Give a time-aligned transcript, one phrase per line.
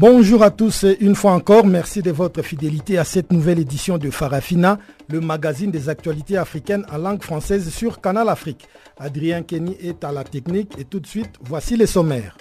[0.00, 3.98] Bonjour à tous et une fois encore, merci de votre fidélité à cette nouvelle édition
[3.98, 4.78] de Farafina,
[5.10, 8.66] le magazine des actualités africaines en langue française sur Canal Afrique.
[8.98, 12.38] Adrien Kenny est à la technique et tout de suite, voici les sommaires.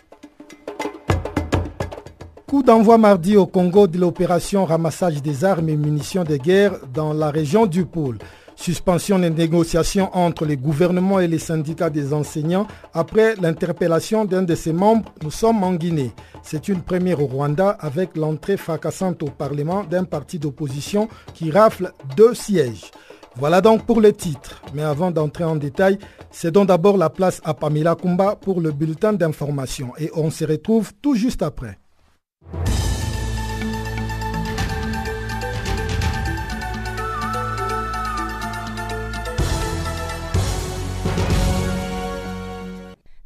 [2.48, 7.12] Coup d'envoi mardi au Congo de l'opération ramassage des armes et munitions de guerre dans
[7.12, 8.20] la région du Pôle.
[8.59, 14.54] Suspension des négociations entre les gouvernements et les syndicats des enseignants après l'interpellation d'un de
[14.54, 15.13] ses membres.
[15.23, 16.12] Nous sommes en Guinée.
[16.44, 21.94] C'est une première au Rwanda avec l'entrée fracassante au Parlement d'un parti d'opposition qui rafle
[22.17, 22.92] deux sièges.
[23.38, 24.62] Voilà donc pour le titre.
[24.73, 25.97] Mais avant d'entrer en détail,
[26.30, 30.91] cédons d'abord la place à Pamela Kumba pour le bulletin d'information et on se retrouve
[31.02, 31.80] tout juste après.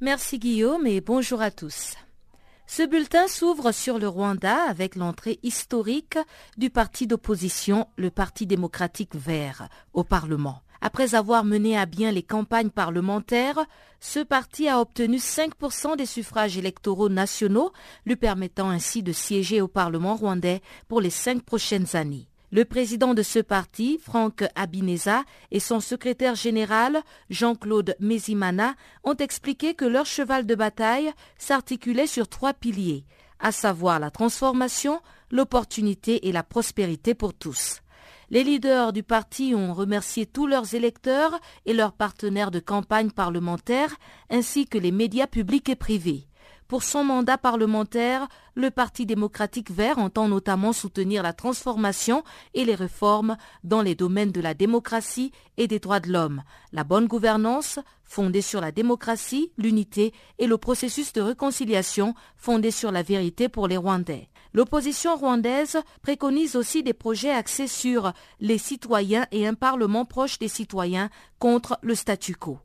[0.03, 1.95] Merci Guillaume et bonjour à tous.
[2.67, 6.17] Ce bulletin s'ouvre sur le Rwanda avec l'entrée historique
[6.57, 10.61] du parti d'opposition, le Parti démocratique vert, au Parlement.
[10.81, 13.65] Après avoir mené à bien les campagnes parlementaires,
[14.01, 17.71] ce parti a obtenu 5% des suffrages électoraux nationaux,
[18.05, 22.27] lui permettant ainsi de siéger au Parlement rwandais pour les cinq prochaines années.
[22.53, 27.01] Le président de ce parti, Franck Abineza, et son secrétaire général,
[27.31, 33.05] Jean-Claude Mézimana, ont expliqué que leur cheval de bataille s'articulait sur trois piliers,
[33.39, 37.81] à savoir la transformation, l'opportunité et la prospérité pour tous.
[38.29, 43.95] Les leaders du parti ont remercié tous leurs électeurs et leurs partenaires de campagne parlementaire,
[44.29, 46.27] ainsi que les médias publics et privés.
[46.67, 52.75] Pour son mandat parlementaire, le Parti démocratique vert entend notamment soutenir la transformation et les
[52.75, 57.79] réformes dans les domaines de la démocratie et des droits de l'homme, la bonne gouvernance
[58.03, 63.67] fondée sur la démocratie, l'unité et le processus de réconciliation fondé sur la vérité pour
[63.67, 64.29] les Rwandais.
[64.53, 70.47] L'opposition rwandaise préconise aussi des projets axés sur les citoyens et un parlement proche des
[70.47, 71.09] citoyens
[71.39, 72.59] contre le statu quo.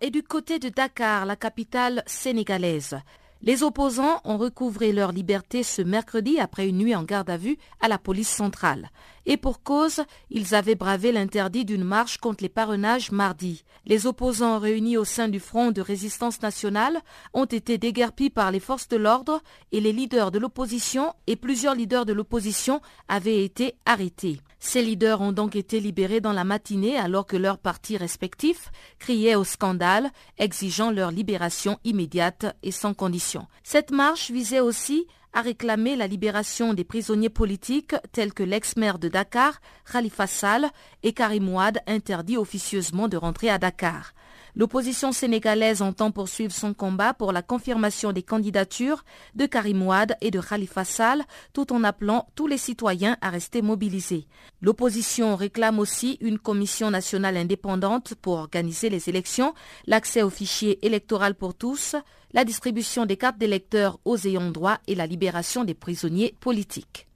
[0.00, 2.96] Et du côté de Dakar, la capitale sénégalaise,
[3.42, 7.58] les opposants ont recouvré leur liberté ce mercredi après une nuit en garde à vue
[7.80, 8.90] à la police centrale.
[9.26, 13.64] Et pour cause, ils avaient bravé l'interdit d'une marche contre les parrainages mardi.
[13.84, 17.00] Les opposants réunis au sein du Front de résistance nationale
[17.34, 19.40] ont été déguerpis par les forces de l'ordre
[19.70, 24.40] et les leaders de l'opposition et plusieurs leaders de l'opposition avaient été arrêtés.
[24.58, 29.34] Ces leaders ont donc été libérés dans la matinée alors que leurs partis respectifs criaient
[29.34, 33.46] au scandale, exigeant leur libération immédiate et sans condition.
[33.62, 39.08] Cette marche visait aussi à réclamer la libération des prisonniers politiques tels que l'ex-maire de
[39.08, 40.70] Dakar, Khalifa Sall,
[41.02, 44.14] et Karim Ouad, interdit officieusement de rentrer à Dakar.
[44.58, 50.30] L'opposition sénégalaise entend poursuivre son combat pour la confirmation des candidatures de Karim Ouad et
[50.30, 54.26] de Khalifa Sall tout en appelant tous les citoyens à rester mobilisés.
[54.62, 59.52] L'opposition réclame aussi une commission nationale indépendante pour organiser les élections,
[59.86, 61.94] l'accès au fichier électoral pour tous,
[62.32, 67.06] la distribution des cartes d'électeurs aux ayants droit et la libération des prisonniers politiques.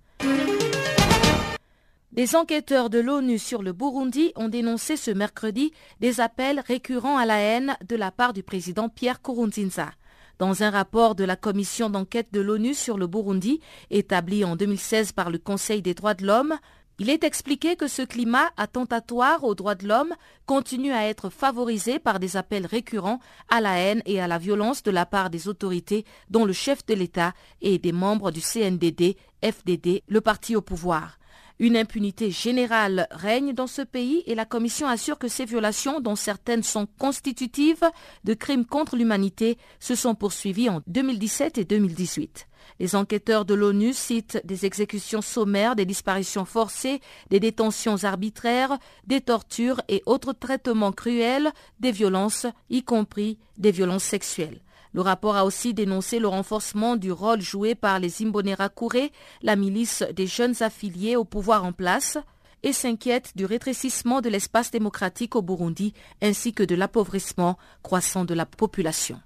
[2.13, 7.25] Des enquêteurs de l'ONU sur le Burundi ont dénoncé ce mercredi des appels récurrents à
[7.25, 9.93] la haine de la part du président Pierre Kourounzinza.
[10.41, 13.61] Dans un rapport de la commission d'enquête de l'ONU sur le Burundi,
[13.91, 16.57] établi en 2016 par le Conseil des droits de l'homme,
[16.99, 20.15] il est expliqué que ce climat attentatoire aux droits de l'homme
[20.47, 24.83] continue à être favorisé par des appels récurrents à la haine et à la violence
[24.83, 29.17] de la part des autorités, dont le chef de l'État et des membres du CNDD,
[29.45, 31.20] FDD, le parti au pouvoir.
[31.61, 36.17] Une impunité générale règne dans ce pays et la Commission assure que ces violations, dont
[36.17, 37.85] certaines sont constitutives
[38.25, 42.49] de crimes contre l'humanité, se sont poursuivies en 2017 et 2018.
[42.79, 49.21] Les enquêteurs de l'ONU citent des exécutions sommaires, des disparitions forcées, des détentions arbitraires, des
[49.21, 54.63] tortures et autres traitements cruels, des violences, y compris des violences sexuelles.
[54.93, 59.11] Le rapport a aussi dénoncé le renforcement du rôle joué par les Imbonerakure,
[59.43, 62.19] la milice des jeunes affiliés au pouvoir en place,
[62.63, 68.35] et s'inquiète du rétrécissement de l'espace démocratique au Burundi ainsi que de l'appauvrissement croissant de
[68.35, 69.21] la population.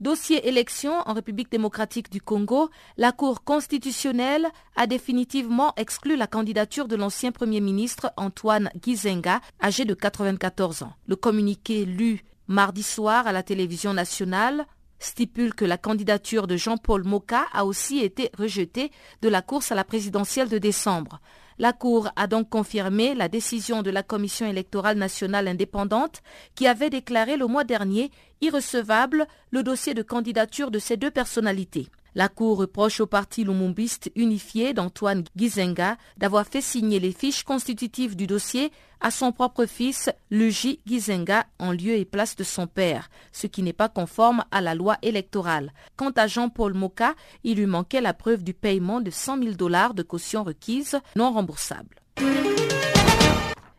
[0.00, 4.46] Dossier élection en République démocratique du Congo, la Cour constitutionnelle
[4.76, 10.92] a définitivement exclu la candidature de l'ancien Premier ministre Antoine Gizenga, âgé de 94 ans.
[11.08, 14.66] Le communiqué lu mardi soir à la télévision nationale
[14.98, 18.90] stipule que la candidature de Jean-Paul Moka a aussi été rejetée
[19.22, 21.20] de la course à la présidentielle de décembre.
[21.60, 26.22] La Cour a donc confirmé la décision de la Commission électorale nationale indépendante
[26.54, 28.10] qui avait déclaré le mois dernier
[28.40, 31.88] irrecevable le dossier de candidature de ces deux personnalités.
[32.18, 38.16] La Cour reproche au parti lumumbiste unifié d'Antoine Gizenga d'avoir fait signer les fiches constitutives
[38.16, 43.08] du dossier à son propre fils, Luigi Gizenga, en lieu et place de son père,
[43.30, 45.72] ce qui n'est pas conforme à la loi électorale.
[45.94, 49.94] Quant à Jean-Paul Moka, il lui manquait la preuve du paiement de 100 000 dollars
[49.94, 52.00] de caution requise non remboursable.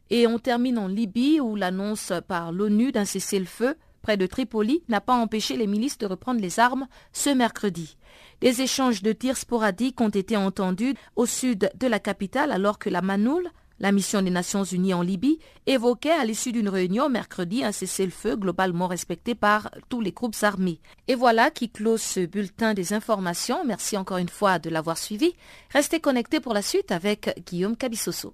[0.09, 5.01] Et on termine en Libye où l'annonce par l'ONU d'un cessez-le-feu près de Tripoli n'a
[5.01, 7.97] pas empêché les milices de reprendre les armes ce mercredi.
[8.41, 12.89] Des échanges de tirs sporadiques ont été entendus au sud de la capitale alors que
[12.89, 13.49] la Manoul,
[13.79, 18.35] la mission des Nations Unies en Libye, évoquait à l'issue d'une réunion mercredi un cessez-le-feu
[18.35, 20.81] globalement respecté par tous les groupes armés.
[21.07, 23.65] Et voilà qui close ce bulletin des informations.
[23.65, 25.33] Merci encore une fois de l'avoir suivi.
[25.71, 28.33] Restez connectés pour la suite avec Guillaume Cabissoso.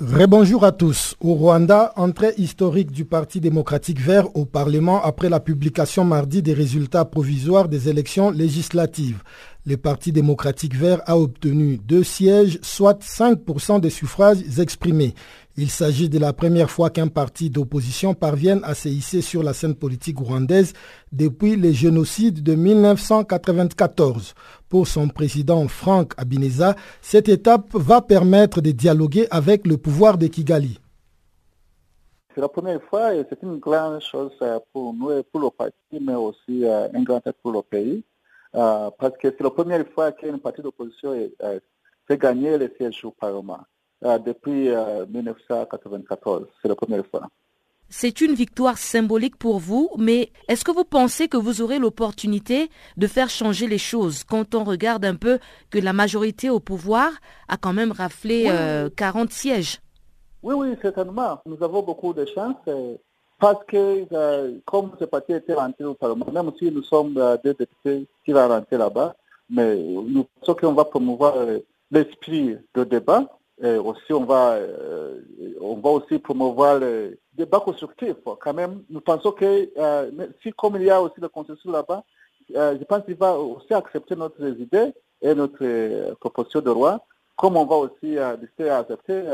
[0.00, 1.16] Rebonjour à tous.
[1.20, 6.54] Au Rwanda, entrée historique du Parti démocratique vert au Parlement après la publication mardi des
[6.54, 9.24] résultats provisoires des élections législatives.
[9.66, 15.14] Le Parti démocratique vert a obtenu deux sièges, soit 5% des suffrages exprimés.
[15.60, 19.52] Il s'agit de la première fois qu'un parti d'opposition parvienne à se hisser sur la
[19.52, 20.72] scène politique rwandaise
[21.10, 24.34] depuis le génocide de 1994.
[24.68, 30.28] Pour son président Franck Abineza, cette étape va permettre de dialoguer avec le pouvoir de
[30.28, 30.78] Kigali.
[32.32, 35.50] C'est la première fois et c'est une grande chose euh, pour nous et pour le
[35.50, 38.04] parti, mais aussi euh, un grand tête pour le pays.
[38.54, 41.16] Euh, parce que c'est la première fois qu'un parti d'opposition
[42.06, 43.58] fait gagner les sièges au Parlement.
[44.04, 44.68] Euh, depuis
[45.08, 46.42] 1994.
[46.42, 47.28] Euh, C'est la première fois.
[47.88, 52.70] C'est une victoire symbolique pour vous, mais est-ce que vous pensez que vous aurez l'opportunité
[52.96, 55.38] de faire changer les choses quand on regarde un peu
[55.70, 57.10] que la majorité au pouvoir
[57.48, 58.44] a quand même raflé
[58.94, 59.80] 40 euh, sièges?
[60.44, 61.40] Oui, oui, certainement.
[61.46, 62.56] Nous avons beaucoup de chance
[63.40, 64.04] parce que
[64.64, 68.46] comme ce parti était rentré au Parlement, même si nous sommes des députés qui vont
[68.46, 69.16] rentrer là-bas,
[69.50, 71.34] mais nous pensons qu'on va promouvoir
[71.90, 75.20] l'esprit de débat aussi, on va, euh,
[75.60, 78.14] on va aussi promouvoir le débat constructif.
[78.40, 80.10] Quand même, nous pensons que euh,
[80.42, 82.04] si comme il y a aussi le consensus là-bas,
[82.54, 87.04] euh, je pense qu'il va aussi accepter notre idée et notre proposition de loi,
[87.36, 89.24] comme on va aussi décider à accepter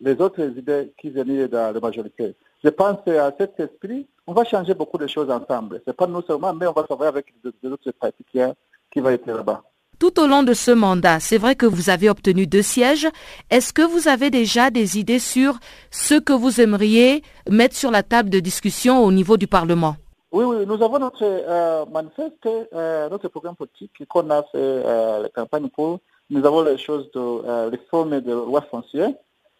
[0.00, 2.34] les autres idées qui viennent de la majorité.
[2.62, 5.80] Je pense qu'à cet esprit, on va changer beaucoup de choses ensemble.
[5.84, 7.32] Ce n'est pas nous seulement, mais on va travailler avec
[7.62, 9.62] d'autres partis qui vont être là-bas.
[9.98, 13.08] Tout au long de ce mandat, c'est vrai que vous avez obtenu deux sièges.
[13.50, 15.58] Est-ce que vous avez déjà des idées sur
[15.90, 19.96] ce que vous aimeriez mettre sur la table de discussion au niveau du Parlement?
[20.32, 25.22] Oui, oui, nous avons notre euh, manifeste, euh, notre programme politique qu'on a fait euh,
[25.22, 26.00] la campagne pour.
[26.28, 29.12] Nous avons les choses de réforme de loi foncière.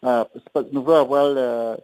[0.03, 1.77] nous voulons avoir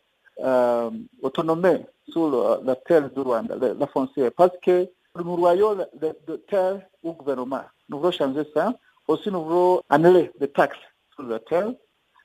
[1.23, 1.79] l'autonomie
[2.11, 7.63] sur la terre du Rwanda, la foncière, parce que nous voyons de terre au gouvernement.
[7.93, 8.73] Nous voulons changer ça.
[9.07, 10.79] Aussi, nous voulons annuler les taxes
[11.15, 11.73] sur la terre.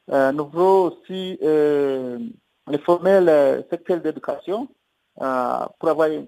[0.09, 2.17] Euh, nous voulons aussi euh,
[2.65, 4.69] réformer le secteur d'éducation
[5.21, 6.25] euh, pour avoir une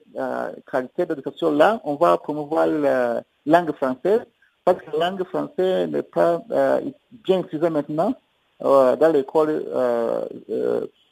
[0.69, 1.51] qualité d'éducation.
[1.51, 4.25] Là, on va promouvoir la langue française
[4.65, 6.41] parce que la langue française n'est pas
[7.25, 8.13] bien utilisée maintenant
[8.59, 9.63] dans l'école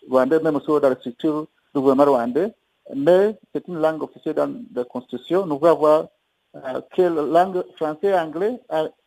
[0.10, 2.54] rwandaise, même aussi dans la structure du gouvernement rwandais.
[2.94, 5.46] mais c'est une langue officielle dans la Constitution.
[5.46, 6.08] Nous voulons voir
[6.96, 8.60] que la langue français et anglais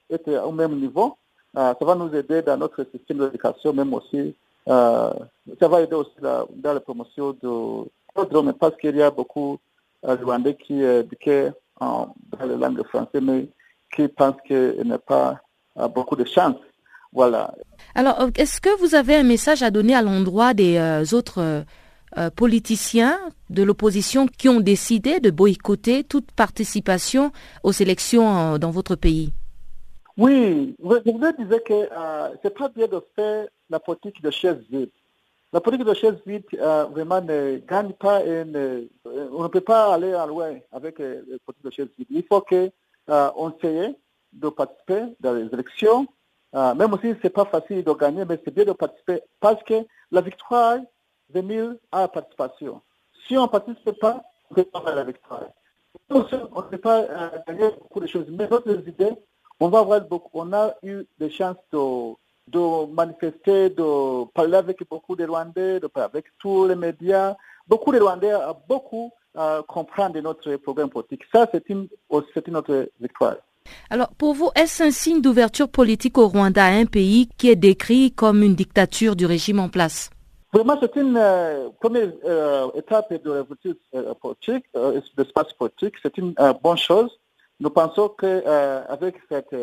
[0.09, 1.17] est au même niveau.
[1.55, 4.35] ça va nous aider dans notre système d'éducation, même aussi.
[4.67, 9.59] ça va aider aussi dans la promotion de parce qu'il y a beaucoup
[10.03, 13.49] de Rwandais qui éduquent dans la langue française, mais
[13.95, 15.41] qui pensent qu'il n'y a pas
[15.95, 16.57] beaucoup de chance.
[17.13, 17.55] Voilà.
[17.95, 20.79] Alors, est-ce que vous avez un message à donner à l'endroit des
[21.13, 21.65] autres
[22.37, 23.19] politiciens
[23.51, 29.33] de l'opposition qui ont décidé de boycotter toute participation aux élections dans votre pays
[30.17, 34.59] Oui, je vous disais que euh, c'est pas bien de faire la politique de chaise
[34.71, 34.91] vide.
[35.53, 38.45] La politique de chaise vide euh, vraiment ne gagne pas et
[39.33, 42.09] on ne peut pas aller à loin avec la politique de chaise vide.
[42.11, 42.71] Il faut qu'on
[43.11, 43.97] euh, essaye
[44.33, 46.07] de participer dans les élections,
[46.53, 49.75] même si ce n'est pas facile de gagner, mais c'est bien de participer parce que
[50.13, 50.79] la victoire
[51.33, 52.81] venir à la participation.
[53.27, 55.47] Si on ne participe pas, on ne pas la victoire.
[56.11, 57.05] On ne peut pas
[57.47, 58.27] gagner beaucoup de choses.
[58.29, 59.13] Mais d'autres idées,
[59.61, 65.15] on va avoir beaucoup, on a eu des chances de, manifester, de parler avec beaucoup
[65.15, 67.37] de Rwandais, de parler avec tous les médias.
[67.69, 71.23] Beaucoup de Rwandais ont beaucoup à comprendre notre programme politique.
[71.33, 71.89] Ça, c'est une,
[72.35, 73.37] c'est notre victoire.
[73.91, 78.13] Alors, pour vous, est-ce un signe d'ouverture politique au Rwanda, un pays qui est décrit
[78.13, 80.11] comme une dictature du régime en place?
[80.53, 85.95] Vraiment, c'est une euh, première euh, étape de la euh, politique, de l'espace politique.
[86.03, 87.17] C'est une bonne chose.
[87.61, 89.55] Nous pensons qu'avec cet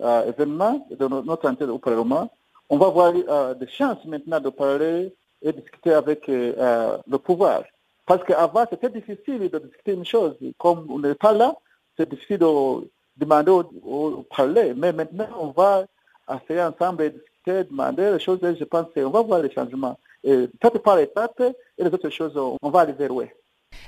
[0.00, 2.30] événement de notre entrée au Parlement,
[2.70, 3.12] on va avoir
[3.56, 5.12] des chances maintenant de parler
[5.42, 7.64] et discuter avec le pouvoir.
[8.06, 10.36] Parce qu'avant, c'était difficile de discuter une chose.
[10.56, 11.56] Comme on n'est pas là,
[11.96, 14.72] c'est difficile de demander ou, parler.
[14.76, 15.86] Mais maintenant, on va
[16.32, 18.40] essayer ensemble et discuter, demander les choses.
[18.42, 19.98] Je pense qu'on va voir les changements.
[20.22, 21.40] Étape par étape,
[21.78, 23.26] et les autres choses, on va arriver loin.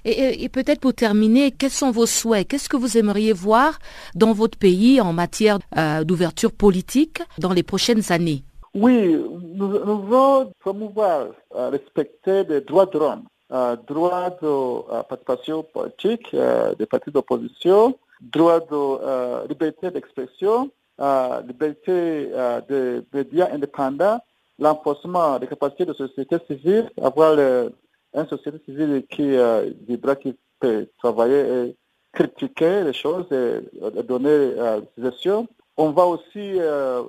[0.04, 2.46] Et, et peut-être pour terminer, quels sont vos souhaits?
[2.48, 3.78] Qu'est-ce que vous aimeriez voir
[4.14, 8.42] dans votre pays en matière euh, d'ouverture politique dans les prochaines années?
[8.74, 9.16] Oui,
[9.54, 15.62] nous, nous voulons promouvoir, euh, respecter les droits de l'homme, euh, droit de euh, participation
[15.62, 22.30] politique euh, des partis d'opposition, droit de liberté d'expression, liberté
[22.68, 24.20] des médias indépendants,
[24.58, 27.72] l'enforcement des capacités de société civile, avoir le,
[28.14, 29.70] une société civile qui euh,
[30.20, 31.76] qui peut travailler et
[32.12, 33.60] critiquer les choses et,
[34.02, 35.46] donner euh, des suggestions.
[35.76, 37.02] On va aussi euh,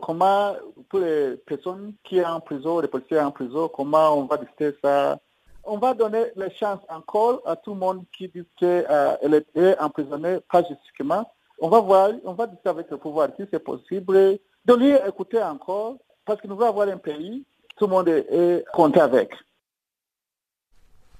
[0.00, 0.54] comment
[0.88, 4.72] toutes les personnes qui sont en prison, les policiers en prison, comment on va discuter
[4.82, 5.18] ça.
[5.64, 9.78] On va donner les chances encore à tout le monde qui dit qu'elle euh, est
[9.78, 11.30] emprisonnée pas justifiquement.
[11.60, 15.42] On va voir, on va discuter avec le pouvoir si c'est possible, de lui écouter
[15.42, 17.44] encore, parce que nous allons avoir un pays,
[17.76, 19.30] tout le monde est, compté avec.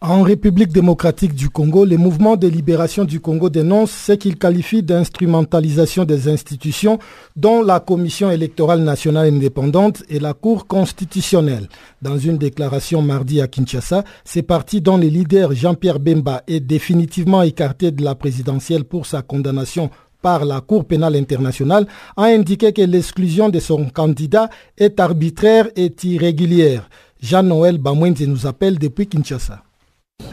[0.03, 4.83] En République démocratique du Congo, les mouvements de libération du Congo dénoncent ce qu'ils qualifient
[4.83, 6.99] d'instrumentalisation des institutions,
[7.37, 11.69] dont la Commission électorale nationale indépendante et la Cour constitutionnelle.
[12.01, 17.43] Dans une déclaration mardi à Kinshasa, ces partis dont le leader Jean-Pierre Bemba est définitivement
[17.43, 21.87] écarté de la présidentielle pour sa condamnation par la Cour pénale internationale
[22.17, 24.49] a indiqué que l'exclusion de son candidat
[24.79, 26.89] est arbitraire et irrégulière.
[27.23, 29.63] Jean-Noël Bamwenze nous appelle depuis Kinshasa.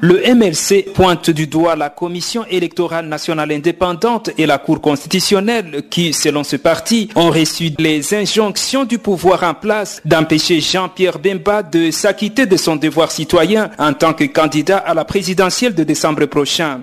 [0.02, 6.14] Le MLC pointe du doigt la Commission électorale nationale indépendante et la Cour constitutionnelle qui,
[6.14, 11.90] selon ce parti, ont reçu les injonctions du pouvoir en place d'empêcher Jean-Pierre Bemba de
[11.90, 16.82] s'acquitter de son devoir citoyen en tant que candidat à la présidentielle de décembre prochain.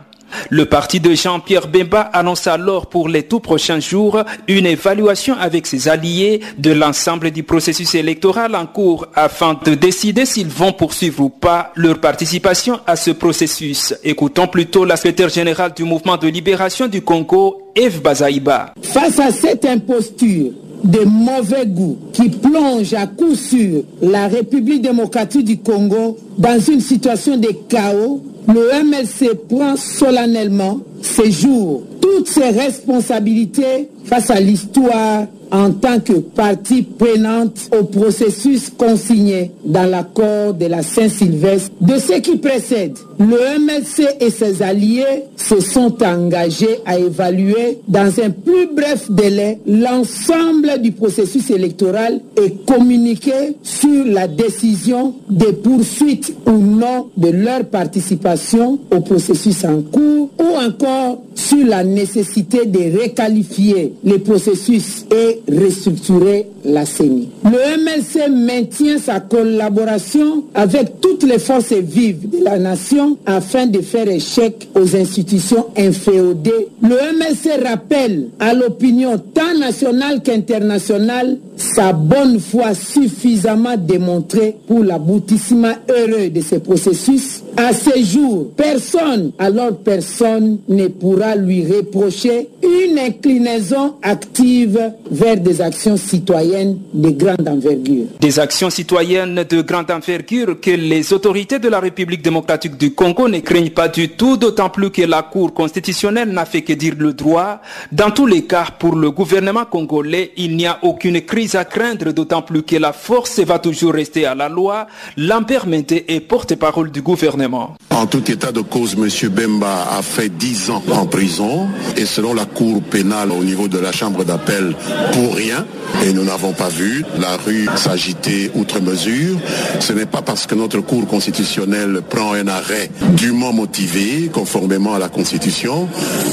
[0.51, 5.67] Le parti de Jean-Pierre Bemba annonce alors pour les tout prochains jours une évaluation avec
[5.67, 11.25] ses alliés de l'ensemble du processus électoral en cours afin de décider s'ils vont poursuivre
[11.25, 13.95] ou pas leur participation à ce processus.
[14.05, 18.75] Écoutons plutôt la secrétaire générale du mouvement de libération du Congo, Eve Bazaïba.
[18.83, 20.53] Face à cette imposture,
[20.85, 26.81] de mauvais goût qui plonge à coup sûr la République démocratique du Congo dans une
[26.81, 31.83] situation de chaos, le MLC prend solennellement ses jours.
[32.01, 39.89] Toutes ses responsabilités face à l'histoire en tant que partie prenante au processus consigné dans
[39.89, 41.71] l'accord de la Saint-Sylvestre.
[41.81, 48.09] De ce qui précède, le MLC et ses alliés se sont engagés à évaluer dans
[48.21, 56.35] un plus bref délai l'ensemble du processus électoral et communiquer sur la décision de poursuite
[56.47, 63.01] ou non de leur participation au processus en cours ou encore sur la nécessité de
[63.03, 67.29] requalifier les processus et restructurer la CENI.
[67.45, 73.81] Le MLC maintient sa collaboration avec toutes les forces vives de la nation afin de
[73.81, 76.69] faire échec aux institutions inféodées.
[76.83, 85.75] Le MLC rappelle à l'opinion tant nationale qu'internationale sa bonne foi suffisamment démontrée pour l'aboutissement
[85.89, 87.44] heureux de ce processus.
[87.57, 95.61] À ce jour, personne, alors personne ne pourra lui reprocher une inclinaison active vers des
[95.61, 98.07] actions citoyennes de grande envergure.
[98.21, 103.29] Des actions citoyennes de grande envergure que les autorités de la République démocratique du Congo
[103.29, 106.95] ne craignent pas du tout, d'autant plus que la Cour constitutionnelle n'a fait que dire
[106.99, 107.61] le droit.
[107.93, 112.13] Dans tous les cas, pour le gouvernement congolais, il n'y a aucune crise à craindre,
[112.13, 114.89] d'autant plus que la force va toujours rester à la loi.
[115.17, 117.44] L'ampère est porte-parole du gouvernement.
[117.91, 119.29] En tout état de cause, M.
[119.31, 123.79] Bemba a fait 10 ans en prison et selon la Cour pénale au niveau de
[123.79, 124.75] la Chambre d'appel,
[125.13, 125.65] pour rien.
[126.05, 129.39] Et nous n'avons pas vu la rue s'agiter outre mesure.
[129.81, 134.99] Ce n'est pas parce que notre Cour constitutionnelle prend un arrêt dûment motivé, conformément à
[134.99, 135.89] la Constitution,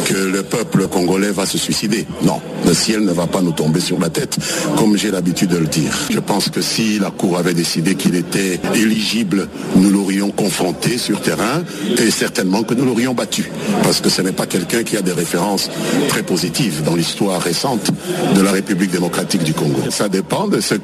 [0.06, 2.06] que le peuple congolais va se suicider.
[2.24, 4.38] Non, le ciel ne va pas nous tomber sur la tête,
[4.78, 6.08] comme j'ai l'habitude de le dire.
[6.10, 11.20] Je pense que si la Cour avait décidé qu'il était éligible, nous l'aurions confronté sur
[11.22, 11.64] terrain
[11.98, 13.50] et certainement que nous l'aurions battu.
[13.84, 15.70] Parce que ce n'est pas quelqu'un qui a des références
[16.08, 17.92] très positives dans l'histoire récente
[18.36, 19.82] de la République démocratique du Congo.
[19.90, 20.76] Ça dépend de ce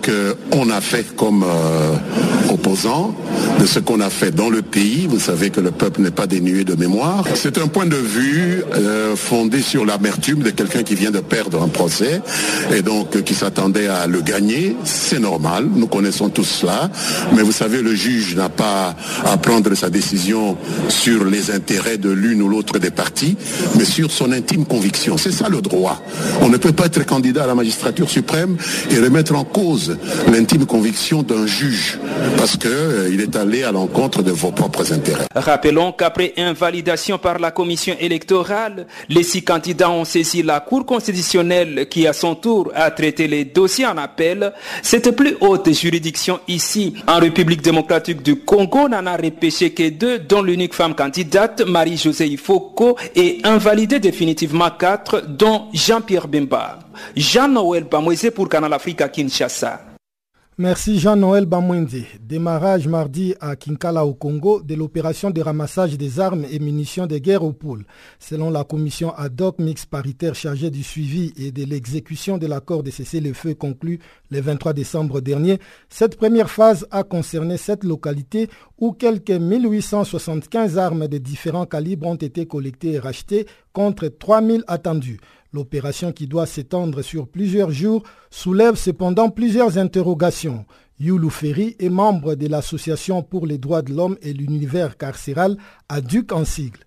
[0.51, 3.15] qu'on a fait comme euh, opposant,
[3.59, 5.07] de ce qu'on a fait dans le pays.
[5.07, 7.23] Vous savez que le peuple n'est pas dénué de mémoire.
[7.35, 11.61] C'est un point de vue euh, fondé sur l'amertume de quelqu'un qui vient de perdre
[11.61, 12.21] un procès
[12.73, 14.75] et donc euh, qui s'attendait à le gagner.
[14.83, 16.89] C'est normal, nous connaissons tous cela.
[17.35, 18.95] Mais vous savez, le juge n'a pas
[19.25, 20.06] à prendre sa décision
[20.89, 23.35] sur les intérêts de l'une ou l'autre des partis,
[23.77, 25.17] mais sur son intime conviction.
[25.17, 26.01] C'est ça le droit.
[26.41, 28.57] On ne peut pas être candidat à la magistrature suprême
[28.91, 29.97] et remettre en cause
[30.31, 31.99] l'intime conviction d'un juge
[32.37, 35.27] parce qu'il euh, est allé à l'encontre de vos propres intérêts.
[35.35, 41.87] Rappelons qu'après invalidation par la commission électorale, les six candidats ont saisi la Cour constitutionnelle
[41.89, 44.53] qui à son tour a traité les dossiers en appel.
[44.81, 50.41] Cette plus haute juridiction ici, en République démocratique du Congo, n'en a repêché que dont
[50.41, 56.79] l'unique femme candidate, Marie-Josée Ifoko, et invalidé définitivement quatre, dont Jean-Pierre Bemba.
[57.15, 59.86] Jean-Noël Bamoueze pour Canal Africa Kinshasa.
[60.59, 62.01] Merci Jean-Noël Bamwende.
[62.19, 67.19] Démarrage mardi à Kinkala au Congo de l'opération de ramassage des armes et munitions de
[67.19, 67.85] guerre au pôle.
[68.17, 72.81] Selon la commission ad hoc mixte paritaire chargée du suivi et de l'exécution de l'accord
[72.81, 73.99] de cessez-le-feu conclu
[74.31, 81.07] le 23 décembre dernier, cette première phase a concerné cette localité où quelques 1875 armes
[81.07, 83.45] de différents calibres ont été collectées et rachetées
[83.77, 85.19] contre 3000 attendus.
[85.53, 90.65] L'opération qui doit s'étendre sur plusieurs jours soulève cependant plusieurs interrogations.
[90.99, 95.57] Youlou Ferry est membre de l'Association pour les droits de l'homme et l'univers carcéral
[95.89, 96.79] à Duc en sigle.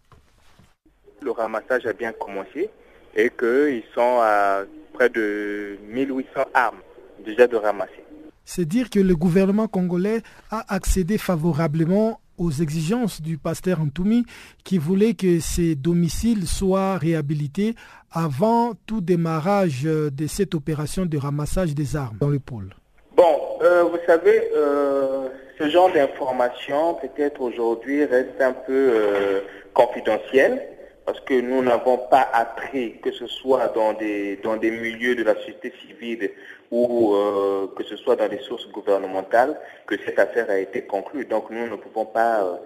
[1.23, 2.69] Le ramassage a bien commencé
[3.15, 6.81] et qu'ils sont à près de 1800 armes
[7.25, 8.05] déjà de ramasser.
[8.45, 14.25] C'est dire que le gouvernement congolais a accédé favorablement aux exigences du pasteur Ntoumi
[14.65, 17.75] qui voulait que ces domiciles soient réhabilités
[18.11, 22.75] avant tout démarrage de cette opération de ramassage des armes dans le pôle.
[23.15, 29.41] Bon, euh, vous savez, euh, ce genre d'information peut-être aujourd'hui reste un peu euh,
[29.75, 30.63] confidentiel
[31.05, 35.25] parce que nous n'avons pas appris que ce soit dans des, dans des milieux de
[35.25, 36.31] la société civile
[36.71, 41.25] ou euh, que ce soit dans des sources gouvernementales que cette affaire a été conclue.
[41.25, 42.57] Donc nous ne pouvons pas euh,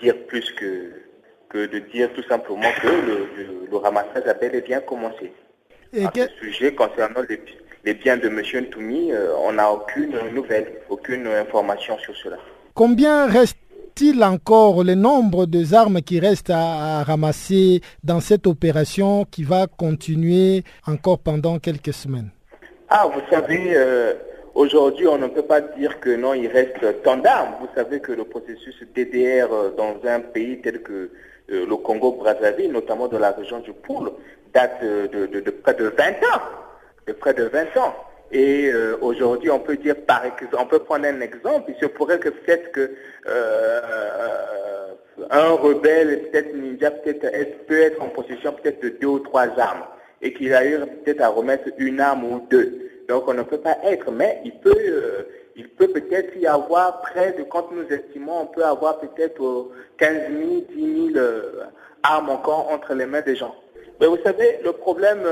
[0.00, 0.90] dire plus que,
[1.48, 3.28] que de dire tout simplement que le,
[3.70, 5.32] le, ramassage a bel et bien commencé.
[5.92, 7.40] Et à ce sujet, concernant les,
[7.84, 8.40] les biens de M.
[8.64, 12.38] Ntoumi, euh, on n'a aucune nouvelle, aucune information sur cela.
[12.74, 19.24] Combien reste-t-il encore le nombre des armes qui restent à, à, ramasser dans cette opération
[19.30, 22.30] qui va continuer encore pendant quelques semaines?
[22.94, 24.12] Ah, vous savez, euh,
[24.54, 27.54] aujourd'hui, on ne peut pas dire que non, il reste tant d'armes.
[27.58, 30.92] Vous savez que le processus DDR dans un pays tel que
[31.50, 34.12] euh, le Congo-Brazzaville, notamment dans la région du Poule,
[34.52, 36.02] date de, près de 20
[36.34, 36.42] ans.
[37.06, 37.94] De près de 20 ans.
[38.30, 40.24] Et euh, aujourd'hui, on peut dire, par
[40.58, 42.90] on peut prendre un exemple, il se pourrait que peut-être que
[43.26, 43.80] euh,
[45.30, 49.86] un rebelle, peut-être ninja, peut-être peut être en possession peut-être de deux ou trois armes
[50.22, 52.90] et qu'il a eu peut-être à remettre une arme ou deux.
[53.08, 55.22] Donc on ne peut pas être, mais il peut, euh,
[55.56, 60.16] il peut peut-être y avoir près de, quand nous estimons, on peut avoir peut-être 15
[60.30, 61.26] 000, 10 000
[62.02, 63.54] armes encore entre les mains des gens.
[64.00, 65.22] Mais vous savez, le problème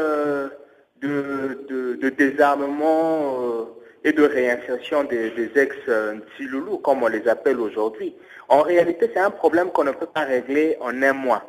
[1.03, 3.65] de, désarmement euh,
[4.05, 8.15] et de réinsertion des, ex-Tsiloulou, comme on les appelle aujourd'hui.
[8.49, 11.45] En réalité, c'est un problème qu'on ne peut pas régler en un mois.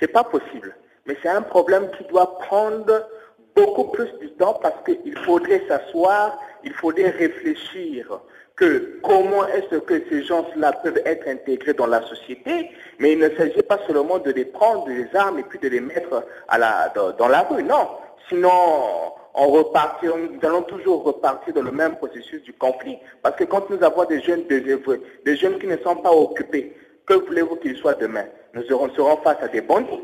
[0.00, 0.74] C'est pas possible.
[1.10, 3.04] Mais c'est un problème qui doit prendre
[3.56, 8.20] beaucoup plus du temps parce qu'il faudrait s'asseoir, il faudrait réfléchir
[8.54, 12.70] que comment est-ce que ces gens-là peuvent être intégrés dans la société,
[13.00, 15.80] mais il ne s'agit pas seulement de les prendre des armes et puis de les
[15.80, 16.24] mettre
[17.18, 17.64] dans, la rue.
[17.64, 17.88] Non,
[18.28, 18.52] sinon
[19.34, 22.98] on repartir, nous allons toujours repartir dans le même processus du conflit.
[23.20, 26.72] Parce que quand nous avons des jeunes désœuvrés, des jeunes qui ne sont pas occupés,
[27.04, 28.26] que voulez-vous qu'ils soient demain?
[28.54, 29.98] Nous serons face à des bandits.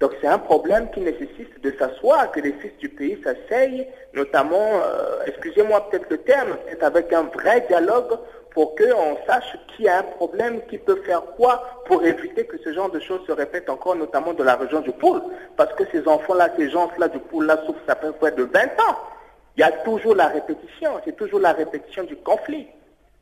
[0.00, 4.80] Donc c'est un problème qui nécessite de s'asseoir, que les fils du pays s'asseyent, notamment,
[4.82, 8.18] euh, excusez-moi peut-être le terme, peut-être avec un vrai dialogue
[8.54, 12.72] pour qu'on sache qui a un problème, qui peut faire quoi pour éviter que ce
[12.72, 15.22] genre de choses se répètent encore, notamment de la région du pôle.
[15.56, 18.96] Parce que ces enfants-là, ces gens-là du pôle-là souffrent, ça peut être de 20 ans.
[19.56, 22.66] Il y a toujours la répétition, c'est toujours la répétition du conflit.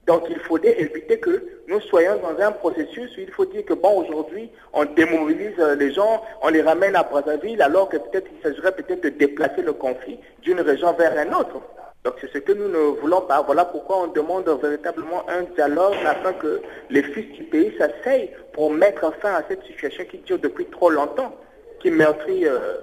[0.08, 3.74] Donc il faudrait éviter que nous soyons dans un processus où il faut dire que
[3.74, 8.26] bon aujourd'hui on démobilise euh, les gens, on les ramène à Brazzaville alors que peut-être
[8.34, 11.60] il s'agirait peut-être de déplacer le conflit d'une région vers une autre.
[12.04, 13.42] Donc c'est ce que nous ne voulons pas.
[13.42, 18.70] Voilà pourquoi on demande véritablement un dialogue afin que les fils du pays s'asseyent pour
[18.70, 21.36] mettre fin à cette situation qui dure depuis trop longtemps,
[21.80, 22.78] qui meurtrit euh,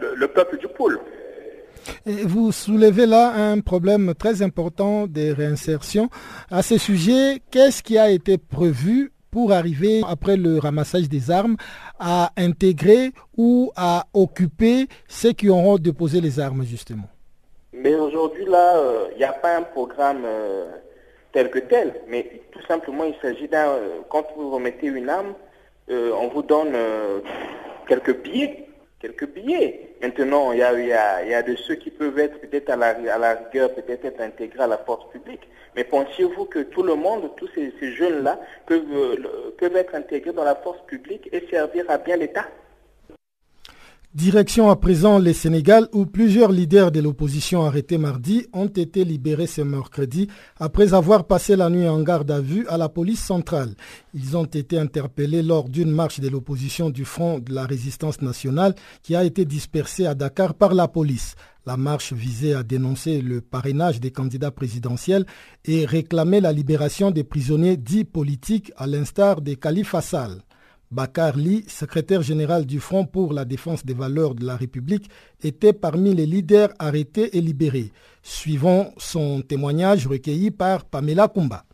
[0.00, 0.98] le peuple du pôle.
[2.06, 6.08] Vous soulevez là un problème très important des réinsertions.
[6.50, 11.56] À ce sujet, qu'est-ce qui a été prévu pour arriver, après le ramassage des armes,
[11.98, 17.08] à intégrer ou à occuper ceux qui auront déposé les armes, justement?
[17.72, 20.66] Mais aujourd'hui, là, il euh, n'y a pas un programme euh,
[21.32, 23.68] tel que tel, mais tout simplement, il s'agit d'un...
[23.68, 25.34] Euh, quand vous remettez une arme,
[25.88, 26.72] on vous donne
[27.88, 28.68] quelques billets
[29.00, 29.94] quelques billets.
[30.02, 34.20] Maintenant, il y a, de ceux qui peuvent être peut-être à la, rigueur, peut-être être
[34.20, 35.48] intégrés à la force publique.
[35.74, 38.38] Mais pensez-vous que tout le monde, tous ces, jeunes-là,
[38.70, 39.16] euh,
[39.58, 42.46] peuvent être intégrés dans la force publique et servir à bien l'État?
[44.16, 49.46] Direction à présent le Sénégal où plusieurs leaders de l'opposition arrêtés mardi ont été libérés
[49.46, 50.26] ce mercredi
[50.58, 53.76] après avoir passé la nuit en garde à vue à la police centrale.
[54.12, 58.74] Ils ont été interpellés lors d'une marche de l'opposition du Front de la résistance nationale
[59.04, 61.36] qui a été dispersée à Dakar par la police.
[61.64, 65.24] La marche visait à dénoncer le parrainage des candidats présidentiels
[65.66, 70.42] et réclamer la libération des prisonniers dits politiques à l'instar des Khalifa Sall.
[70.90, 75.08] Bakar Li, secrétaire général du Front pour la défense des valeurs de la République,
[75.42, 77.92] était parmi les leaders arrêtés et libérés.
[78.22, 81.64] Suivons son témoignage recueilli par Pamela Kumba.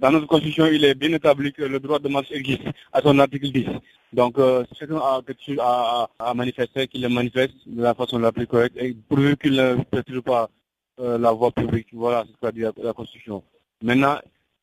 [0.00, 3.16] Dans notre constitution, il est bien établi que le droit de marche existe à son
[3.20, 3.66] article 10.
[4.12, 8.46] Donc, euh, chacun a chose à, manifester, qu'il le manifeste de la façon la plus
[8.48, 10.50] correcte, et pourvu qu'il ne perturbe pas
[10.98, 11.88] euh, la voie publique.
[11.92, 13.44] Voilà ce qu'a dit la Constitution.
[13.82, 14.18] Maintenant,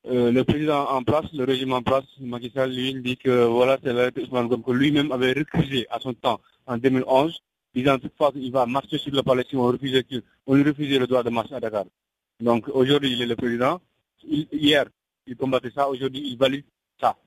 [0.07, 3.77] euh, le président en place, le régime en place, Macky Sall, lui, dit que voilà,
[3.83, 7.38] c'est que lui-même avait refusé à son temps, en 2011,
[7.75, 10.05] disant toutefois qu'il va marcher sur palais si on refusait,
[10.47, 11.83] on lui refusait le droit de marcher à Dakar.
[12.39, 13.81] Donc aujourd'hui, il est le président.
[14.23, 14.85] hier,
[15.27, 16.63] il combattait ça, aujourd'hui, il valide
[16.99, 17.17] ça.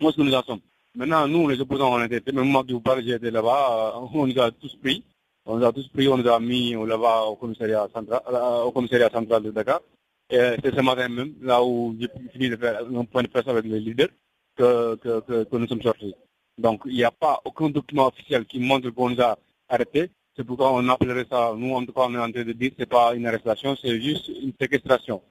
[0.00, 0.60] Moi, ce que nous en sommes.
[0.94, 4.26] Maintenant, nous, les opposants, on était, même moi qui vous parle, j'étais là-bas, euh, on
[4.28, 5.02] nous a tous pris.
[5.44, 9.42] On nous a tous pris, on nous a mis là-bas au euh, au commissariat central
[9.42, 9.80] de Dakar.
[10.30, 13.46] Et c'est ce matin même, là où j'ai fini de faire un point de presse
[13.46, 14.08] avec les leaders,
[14.56, 16.14] que, que, nous sommes sortis.
[16.58, 20.10] Donc, il n'y a pas aucun document officiel qui montre qu'on nous a arrêtés.
[20.36, 22.72] C'est pourquoi on appellerait ça, nous en tout cas on est en train de dire,
[22.76, 25.22] c'est pas une arrestation, c'est juste une séquestration.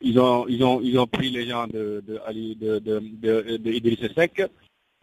[0.00, 4.42] Ils ont, ils ont, ils ont pris les gens de, de, de, de, de Seck,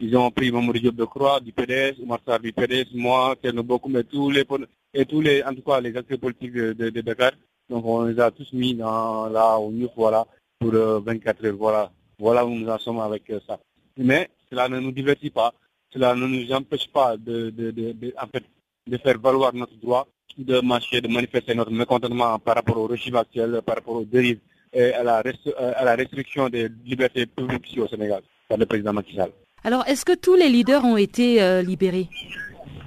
[0.00, 4.02] ils ont pris Mamoudou Diop de Croix, du PDS, Marcel du PDS, moi, beaucoup, mais
[4.02, 4.44] tous les,
[4.92, 7.32] et tous les, en tout cas, les acteurs politiques de, de, de Dakar,
[7.68, 10.26] donc on les a tous mis dans là au mieux voilà
[10.58, 11.56] pour 24 heures.
[11.56, 13.58] Voilà, voilà où nous en sommes avec euh, ça.
[13.96, 15.52] Mais cela ne nous divertit pas,
[15.92, 18.44] cela ne nous empêche pas de, de, de, en fait,
[18.86, 23.16] de faire valoir notre droit de marcher, de manifester notre mécontentement par rapport au régime
[23.16, 24.40] actuel, par rapport aux dérives
[24.72, 28.66] et à la, euh, à la restriction des libertés publiques ici au Sénégal par le
[28.66, 29.30] président Macky Sall.
[29.62, 32.08] Alors, est-ce que tous les leaders ont été euh, libérés?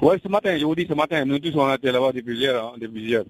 [0.01, 2.37] Oui, ce matin, je vous dis ce matin, nous tous on a été là-bas depuis
[2.37, 3.23] hier, hein, depuis hier.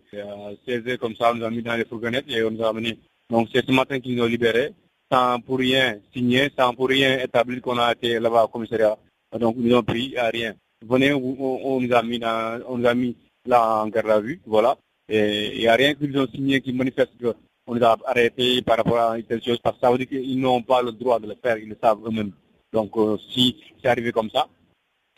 [0.65, 2.99] 16 comme ça, on nous a mis dans les fourgonnettes et on nous a amenés.
[3.29, 4.73] Donc c'est ce matin qu'ils nous ont libérés,
[5.11, 8.97] sans pour rien signer, sans pour rien établir qu'on a été là-bas au commissariat.
[9.39, 10.55] Donc ils nous ont pris à rien.
[10.85, 14.41] Venez, on, nous a mis dans, on nous a mis là en garde à vue,
[14.45, 14.77] voilà.
[15.07, 17.13] Et il n'y a rien qu'ils ont signé qui manifeste
[17.65, 20.09] qu'on les a arrêtés par rapport à une telle chose, parce que ça veut dire
[20.09, 22.31] qu'ils n'ont pas le droit de le faire, ils le savent eux-mêmes.
[22.73, 24.47] Donc euh, si c'est arrivé comme ça,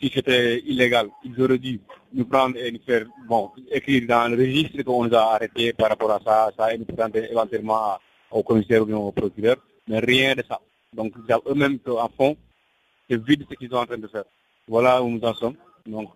[0.00, 1.80] si c'était illégal, ils auraient dû
[2.12, 5.90] nous prendre et nous faire, bon, écrire dans le registre qu'on nous a arrêté par
[5.90, 7.98] rapport à ça, ça et nous présenter éventuellement
[8.30, 10.60] au commissaire ou au procureur, mais rien de ça.
[10.92, 11.12] Donc,
[11.46, 12.36] eux-mêmes, en fond,
[13.08, 14.24] c'est vide ce qu'ils sont en train de faire.
[14.66, 15.56] Voilà où nous en sommes.
[15.86, 16.10] Donc,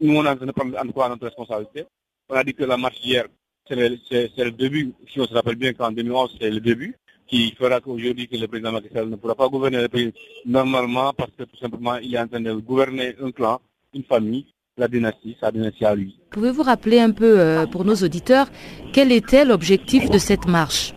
[0.00, 1.84] nous, on est en de prendre en notre responsabilité.
[2.28, 3.26] On a dit que la marche hier,
[3.66, 6.96] c'est le, le, début, si on se rappelle bien qu'en 2011, c'est le début,
[7.32, 10.12] qui fera qu'aujourd'hui que le président Macky Sall ne pourra pas gouverner le pays
[10.44, 13.58] normalement parce que tout simplement, il est en train de gouverner un clan,
[13.94, 14.44] une famille,
[14.76, 16.14] la dynastie, sa dynastie à lui.
[16.30, 18.48] Pouvez-vous rappeler un peu euh, pour nos auditeurs
[18.92, 20.92] quel était l'objectif de cette marche?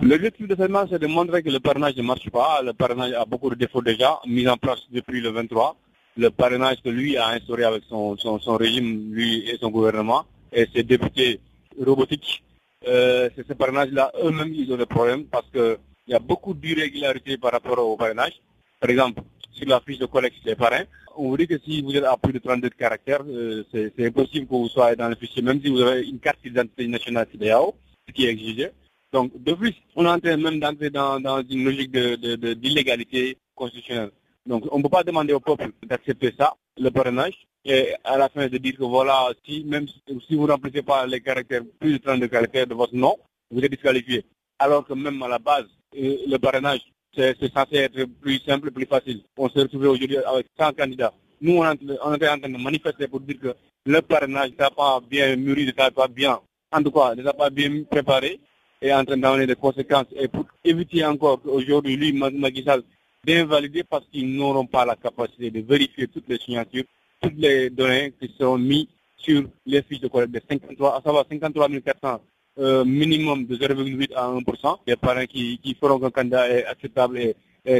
[0.00, 2.62] L'objectif de cette marche, c'est de montrer que le parrainage ne marche pas.
[2.64, 5.76] Le parrainage a beaucoup de défauts déjà, mis en place depuis le 23.
[6.16, 10.66] Le parrainage que lui a instauré avec son, son, régime, lui et son gouvernement, et
[10.74, 11.40] ses députés
[11.78, 12.42] robotiques,
[12.86, 17.38] euh, c'est ce parrainage-là, eux-mêmes, ils ont des problèmes parce qu'il y a beaucoup d'irrégularités
[17.38, 18.40] par rapport au parrainage.
[18.80, 20.84] Par exemple, sur la fiche de collecte des parrains,
[21.16, 24.46] on vous dit que si vous êtes à plus de 32 caractères, euh, c'est impossible
[24.46, 27.74] que vous soyez dans le fichier, même si vous avez une carte d'identité nationale CDAO,
[28.08, 28.70] ce qui est exigé.
[29.12, 34.10] Donc, de plus, on est en train même d'entrer dans, une logique d'illégalité de, constitutionnelle.
[34.44, 38.28] Donc, on ne peut pas demander au peuple d'accepter ça, le parrainage, et à la
[38.28, 41.94] fin de dire que voilà, si même si vous ne remplissez pas les caractères, plus
[41.94, 43.16] de 32 caractères de votre nom,
[43.50, 44.24] vous êtes disqualifié.
[44.58, 46.80] Alors que même à la base, euh, le parrainage,
[47.16, 49.22] c'est censé être plus simple, plus facile.
[49.36, 51.14] On s'est retrouvé aujourd'hui avec 100 candidats.
[51.40, 53.54] Nous, on est, en train de manifester pour dire que
[53.86, 56.40] le parrainage n'est pas bien mûri, n'est pas bien,
[56.72, 58.40] en tout cas, n'est pas bien préparé
[58.84, 60.06] est en train d'amener des conséquences.
[60.16, 62.64] Et pour éviter encore qu'aujourd'hui, lui, Macky
[63.24, 66.84] d'invalider parce qu'ils n'auront pas la capacité de vérifier toutes les signatures,
[67.24, 71.24] toutes les données qui seront mises sur les fiches de collecte de 53, à savoir
[71.30, 72.20] 53 400
[72.58, 74.78] euh, minimum de 0,8 à 1%.
[74.86, 77.34] Les parents qui, qui feront qu'un candidat est acceptable et,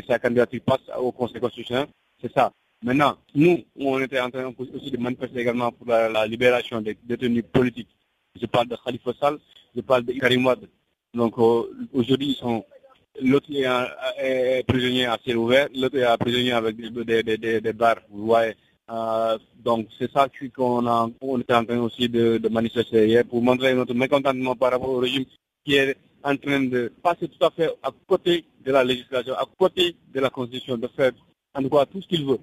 [0.09, 1.87] sa candidature passe au Conseil constitutionnel.
[2.21, 2.51] C'est ça.
[2.83, 7.45] Maintenant, nous, on était en train aussi de manifester également pour la, libération des détenus
[7.53, 7.89] politiques.
[8.41, 9.39] Je parle de Khalifa Sall,
[9.77, 10.61] je parle de Karim Wad,
[11.13, 12.65] donc euh, aujourd'hui, ils sont
[13.23, 13.47] l'autre
[14.19, 18.27] est, prisonnier à ciel ouvert, l'autre est prisonnier avec des, des, des, des barres, vous
[18.27, 18.55] voyez.
[18.91, 23.25] Euh, donc c'est ça qu'on a, on est en train aussi de, de, manifester hier
[23.25, 25.25] pour montrer notre mécontentement par rapport au régime
[25.65, 29.47] qui est en train de passer tout à fait à côté de la législation, à
[29.59, 31.13] côté de la constitution, de faire
[31.55, 32.41] en tout cas tout ce qu'il veut.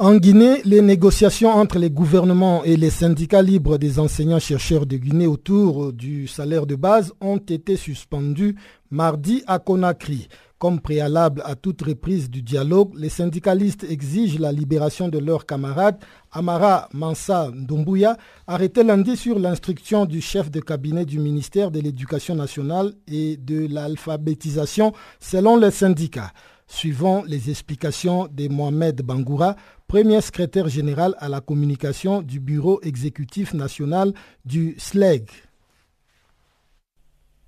[0.00, 5.26] En Guinée, les négociations entre les gouvernements et les syndicats libres des enseignants-chercheurs de Guinée
[5.26, 8.54] autour du salaire de base ont été suspendues
[8.92, 10.28] mardi à Conakry.
[10.58, 15.98] Comme préalable à toute reprise du dialogue, les syndicalistes exigent la libération de leurs camarades
[16.32, 18.16] Amara Mansa Doumbouya,
[18.48, 23.72] arrêté lundi sur l'instruction du chef de cabinet du ministère de l'Éducation nationale et de
[23.72, 26.32] l'alphabétisation selon les syndicats.
[26.66, 29.54] Suivant les explications de Mohamed Bangoura,
[29.86, 34.12] premier secrétaire général à la communication du Bureau exécutif national
[34.44, 35.30] du SLEG.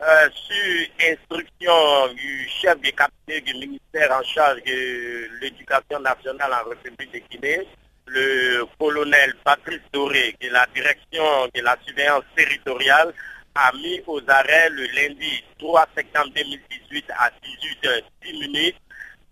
[0.02, 6.70] Euh, sur instruction du chef de cabinet du ministère en charge de l'éducation nationale en
[6.70, 7.68] République de Guinée,
[8.06, 13.12] le colonel Patrice Doré, de la direction de la surveillance territoriale,
[13.54, 18.74] a mis aux arrêts le lundi 3 septembre 2018 à 18h10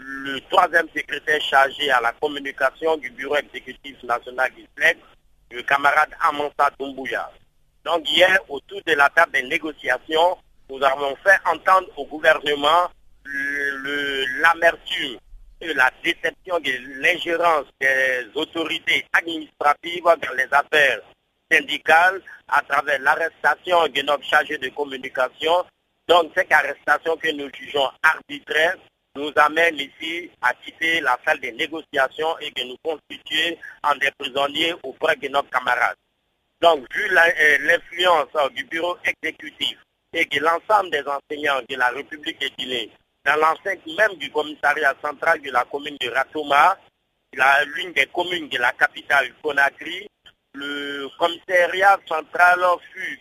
[0.00, 5.00] le troisième secrétaire chargé à la communication du bureau exécutif national du FLEX,
[5.50, 7.31] le camarade Amansa Doumbouya.
[7.87, 10.37] Donc hier, autour de la table des négociations,
[10.70, 12.90] nous avons fait entendre au gouvernement
[14.42, 15.18] l'amertume
[15.61, 21.00] et la déception de l'ingérence des autorités administratives dans les affaires
[21.50, 25.64] syndicales à travers l'arrestation de notre chargé de communication.
[26.07, 28.76] Donc cette arrestation que nous jugeons arbitraire
[29.16, 34.11] nous amène ici à quitter la salle des négociations et que nous constituer en des
[34.18, 35.96] prisonniers auprès de nos camarades.
[36.61, 39.78] Donc, vu euh, l'influence du bureau exécutif
[40.12, 42.90] et de l'ensemble des enseignants de la République de Guinée,
[43.25, 46.79] dans l'enceinte même du commissariat central de la commune de Ratoma,
[47.66, 50.09] l'une des communes de la capitale Conakry,
[50.55, 52.61] le commissariat central
[52.92, 53.21] fut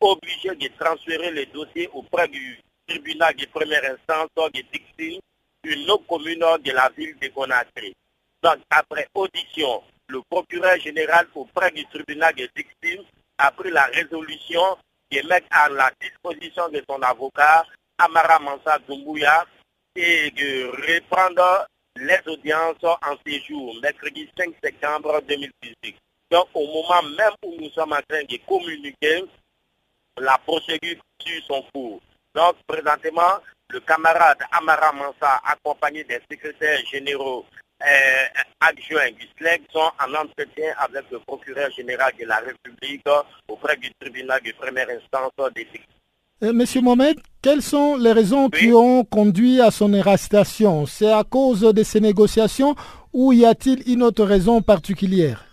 [0.00, 5.20] obligé de transférer les dossiers auprès du tribunal de première instance de Dixine
[5.64, 7.94] une autre commune de la ville de Conakry.
[8.42, 13.02] Donc, après audition, le procureur général auprès du tribunal de Dixine
[13.38, 14.76] a pris la résolution
[15.10, 17.64] de mettre à la disposition de son avocat,
[17.98, 19.44] Amara Mansa Doumbouya,
[19.96, 25.96] et de reprendre les audiences en séjour, mercredi 5 septembre 2018.
[26.30, 29.24] Donc, au moment même où nous sommes en train de communiquer,
[30.18, 32.00] la procédure suit son cours.
[32.34, 33.38] Donc, présentement,
[33.68, 37.46] le camarade Amara Mansa, accompagné des secrétaires généraux
[38.60, 43.04] adjoints du SLEG sont en entretien avec le procureur général de la République
[43.48, 45.66] auprès du tribunal de première instance des
[46.52, 50.84] Monsieur Mohamed, quelles sont les raisons qui ont conduit à son arrestation?
[50.84, 52.74] C'est à cause de ces négociations
[53.12, 55.46] ou y a-t-il une autre raison particulière?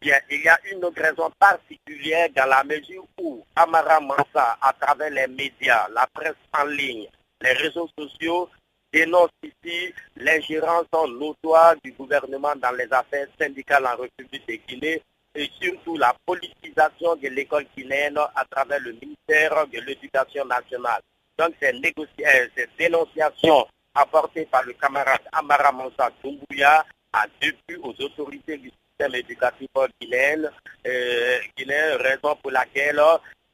[0.00, 4.72] Bien, il y a une autre raison particulière dans la mesure où Amara Mansa, à
[4.78, 7.06] travers les médias, la presse en ligne,
[7.40, 8.48] les réseaux sociaux,
[8.92, 10.86] dénonce ici l'ingérence
[11.18, 15.02] notoire du gouvernement dans les affaires syndicales en République de Guinée
[15.34, 21.00] et surtout la politisation de l'école guinéenne à travers le ministère de l'Éducation nationale.
[21.38, 27.94] Donc ces, euh, ces dénonciations apportées par le camarade Amara Mansa Doumbouya a depuis aux
[28.02, 29.68] autorités du système éducatif
[30.00, 30.50] guinéen,
[30.86, 33.00] euh, guinéen raison pour laquelle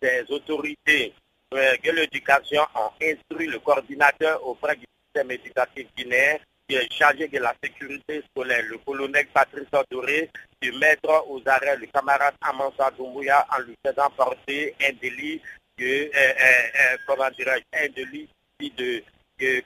[0.02, 1.12] ces autorités
[1.54, 7.28] euh, de l'éducation ont instruit le coordinateur auprès du système éducatif guinéen qui est chargé
[7.28, 10.28] de la sécurité scolaire, le colonel Patrice Doré,
[10.60, 15.40] de mettre aux arrêts le camarade Amansa Doumbouya en lui faisant porter un délit
[15.78, 18.28] de, euh, euh, euh, comment un délit
[18.60, 19.02] de,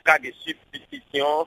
[0.05, 1.46] cas de substitution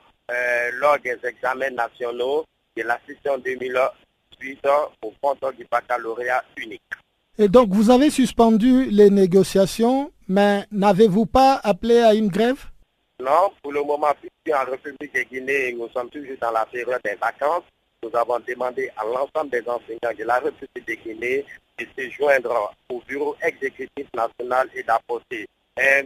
[0.74, 2.44] lors des examens nationaux
[2.76, 4.68] de la session 2008
[5.04, 6.82] au compte du baccalauréat unique.
[7.38, 12.66] Et donc, vous avez suspendu les négociations, mais n'avez-vous pas appelé à une grève?
[13.20, 17.16] Non, pour le moment, en République de Guinée, nous sommes toujours dans la période des
[17.16, 17.64] vacances,
[18.04, 21.46] nous avons demandé à l'ensemble des enseignants de la République de Guinée
[21.80, 25.48] de se joindre au bureau exécutif national et d'apporter
[25.78, 26.04] un,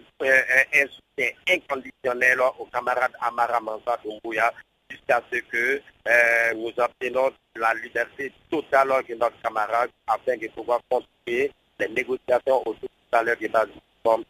[0.88, 4.54] soutien inconditionnel au camarade Amara Mansa Doumbouya
[4.90, 10.80] jusqu'à ce que euh, nous obtenons la liberté totale de notre camarade afin de pouvoir
[10.90, 13.70] continuer les négociations autour du de base
[14.04, 14.24] forme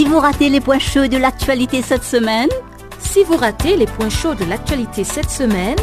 [0.00, 2.48] Si vous ratez les points chauds de l'actualité cette semaine,
[3.00, 5.76] si vous ratez les points chauds de l'actualité cette semaine,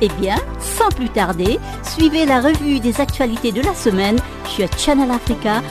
[0.00, 5.12] eh bien, sans plus tarder, suivez la revue des actualités de la semaine sur Channel
[5.12, 5.62] Africa.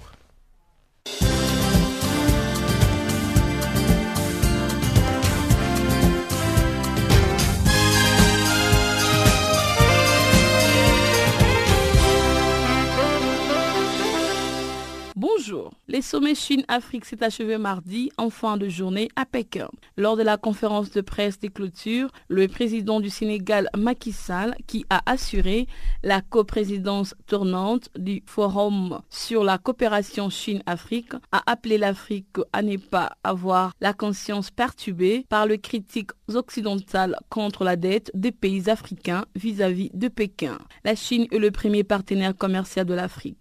[15.26, 15.70] Bonjour.
[15.88, 19.70] Les sommets Chine-Afrique s'est achevé mardi en fin de journée à Pékin.
[19.96, 24.84] Lors de la conférence de presse des clôtures, le président du Sénégal Macky Sall, qui
[24.90, 25.66] a assuré
[26.02, 33.16] la coprésidence tournante du Forum sur la coopération Chine-Afrique, a appelé l'Afrique à ne pas
[33.24, 39.88] avoir la conscience perturbée par le critique occidental contre la dette des pays africains vis-à-vis
[39.88, 40.58] -vis de Pékin.
[40.84, 43.38] La Chine est le premier partenaire commercial de l'Afrique.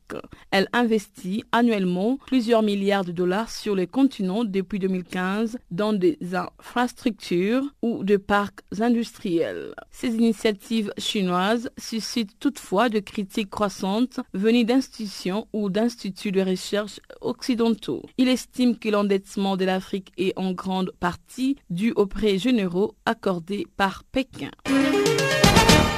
[0.52, 7.64] Elle investit annuellement plusieurs milliards de dollars sur le continent depuis 2015 dans des infrastructures
[7.82, 9.74] ou de parcs industriels.
[9.92, 18.04] Ces initiatives chinoises suscitent toutefois de critiques croissantes venues d'institutions ou d'instituts de recherche occidentaux.
[18.18, 22.73] Il estime que l'endettement de l'Afrique est en grande partie dû aux prêts généraux
[23.06, 24.52] accordés par Pékin.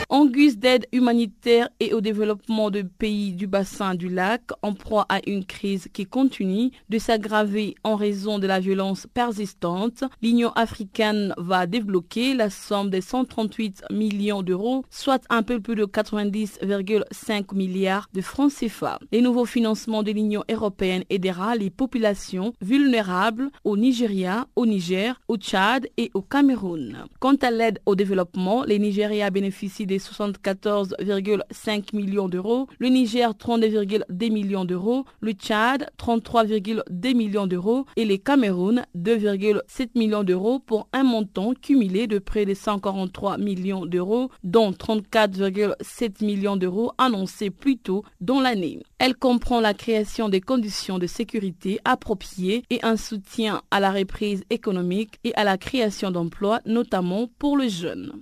[0.09, 5.05] En guise d'aide humanitaire et au développement de pays du bassin du lac en proie
[5.09, 11.33] à une crise qui continue de s'aggraver en raison de la violence persistante, l'Union africaine
[11.37, 18.07] va débloquer la somme de 138 millions d'euros, soit un peu plus de 90,5 milliards
[18.13, 18.99] de francs CFA.
[19.11, 25.37] Les nouveaux financements de l'Union européenne aidera les populations vulnérables au Nigeria, au Niger, au
[25.37, 27.05] Tchad et au Cameroun.
[27.19, 34.31] Quant à l'aide au développement, les Nigérias bénéficient des 74,5 millions d'euros, le Niger 32,2
[34.31, 41.03] millions d'euros, le Tchad 33,2 millions d'euros et les Cameroun 2,7 millions d'euros pour un
[41.03, 48.03] montant cumulé de près de 143 millions d'euros, dont 34,7 millions d'euros annoncés plus tôt
[48.21, 48.79] dans l'année.
[48.99, 54.43] Elle comprend la création des conditions de sécurité appropriées et un soutien à la reprise
[54.49, 58.13] économique et à la création d'emplois, notamment pour les jeunes.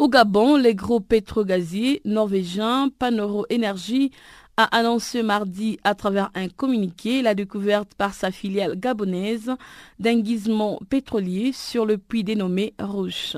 [0.00, 4.12] Au Gabon, les gros pétrogaziers norvégiens Panoro Energy
[4.56, 9.52] a annoncé mardi à travers un communiqué la découverte par sa filiale gabonaise
[9.98, 13.36] d'un gisement pétrolier sur le puits dénommé Rouge.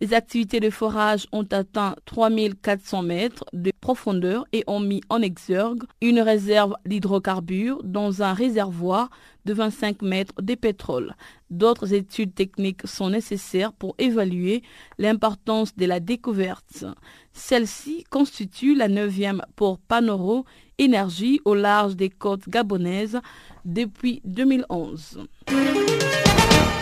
[0.00, 5.82] Les activités de forage ont atteint 3400 mètres de profondeur et ont mis en exergue
[6.00, 9.10] une réserve d'hydrocarbures dans un réservoir
[9.44, 11.16] de 25 mètres de pétrole.
[11.50, 14.62] D'autres études techniques sont nécessaires pour évaluer
[14.98, 16.84] l'importance de la découverte.
[17.32, 20.44] Celle-ci constitue la neuvième pour Panoro
[20.80, 23.18] Énergie au large des côtes gabonaises
[23.64, 25.26] depuis 2011.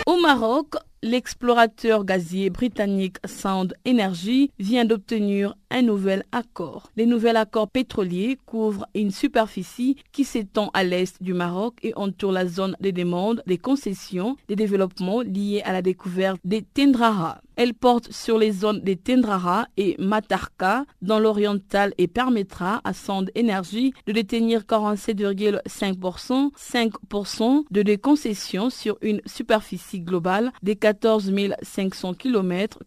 [0.05, 6.91] Au Maroc, l'explorateur gazier britannique Sound Energy vient d'obtenir un nouvel accord.
[6.95, 12.31] Les nouveaux accords pétroliers couvrent une superficie qui s'étend à l'est du Maroc et entoure
[12.31, 17.41] la zone des demandes, des concessions, des développements liés à la découverte des Tendrara.
[17.57, 23.31] Elle porte sur les zones des Tendrara et Matarka dans l'oriental et permettra à Sound
[23.35, 31.33] Energy de détenir 47,5%, 5% de des concessions sur une superficie globale des 14
[31.63, 32.79] 500 km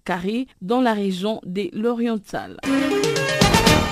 [0.63, 2.57] dans la région de l'oriental.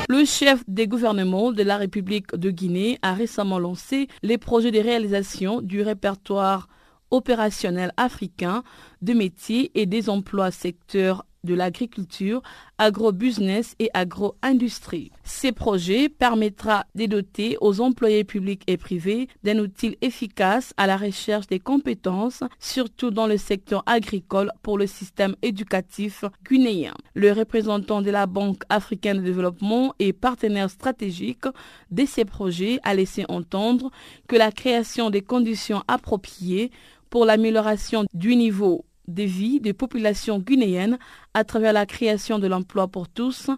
[0.08, 4.78] Le chef des gouvernements de la République de Guinée a récemment lancé les projets de
[4.78, 6.68] réalisation du répertoire
[7.10, 8.62] opérationnel africain
[9.02, 12.42] de métiers et des emplois secteurs de l'agriculture,
[12.78, 15.10] agro-business et agro-industrie.
[15.24, 20.96] Ces projets permettra de doter aux employés publics et privés d'un outil efficace à la
[20.96, 26.94] recherche des compétences, surtout dans le secteur agricole pour le système éducatif guinéen.
[27.14, 31.46] Le représentant de la Banque africaine de développement et partenaire stratégique
[31.90, 33.90] de ces projets a laissé entendre
[34.26, 36.70] que la création des conditions appropriées
[37.10, 40.98] pour l'amélioration du niveau des vies des populations guinéennes
[41.34, 43.50] à travers la création de l'emploi pour tous,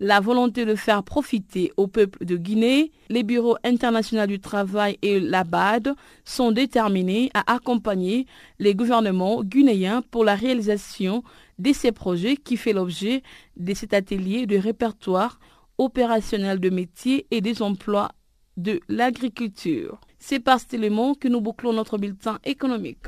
[0.00, 5.20] la volonté de faire profiter au peuple de Guinée, les bureaux internationaux du travail et
[5.20, 5.94] la BAD
[6.24, 8.26] sont déterminés à accompagner
[8.58, 11.22] les gouvernements guinéens pour la réalisation
[11.58, 13.22] de ces projets qui fait l'objet
[13.56, 15.38] de cet atelier de répertoire
[15.78, 18.10] opérationnel de métiers et des emplois
[18.56, 20.00] de l'agriculture.
[20.18, 23.06] C'est par cet élément que nous bouclons notre bulletin économique.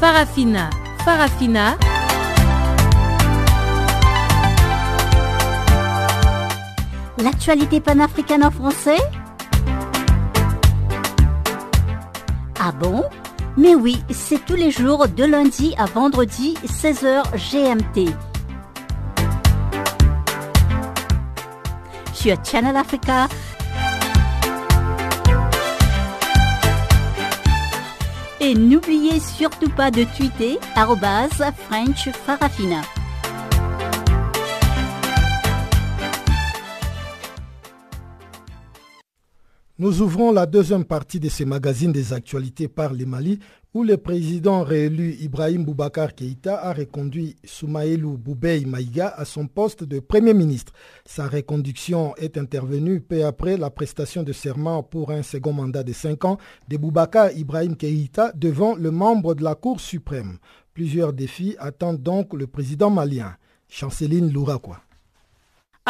[0.00, 0.70] Farafina.
[1.04, 1.87] Farafina.
[7.22, 8.98] L'actualité panafricaine en français
[12.60, 13.02] Ah bon?
[13.56, 18.10] Mais oui, c'est tous les jours de lundi à vendredi 16h GMT.
[22.14, 23.26] Sur Channel Africa
[28.40, 30.60] Et n'oubliez surtout pas de tweeter
[31.68, 32.82] French Farafina.
[39.80, 43.38] Nous ouvrons la deuxième partie de ce magazine des actualités par le Mali,
[43.72, 49.84] où le président réélu Ibrahim Boubacar Keïta a reconduit Soumaïlou Boubei Maïga à son poste
[49.84, 50.72] de Premier ministre.
[51.04, 55.92] Sa reconduction est intervenue peu après la prestation de serment pour un second mandat de
[55.92, 60.38] cinq ans de Boubacar Ibrahim Keïta devant le membre de la Cour suprême.
[60.74, 63.36] Plusieurs défis attendent donc le président malien.
[63.68, 64.80] Chanceline Louraquois.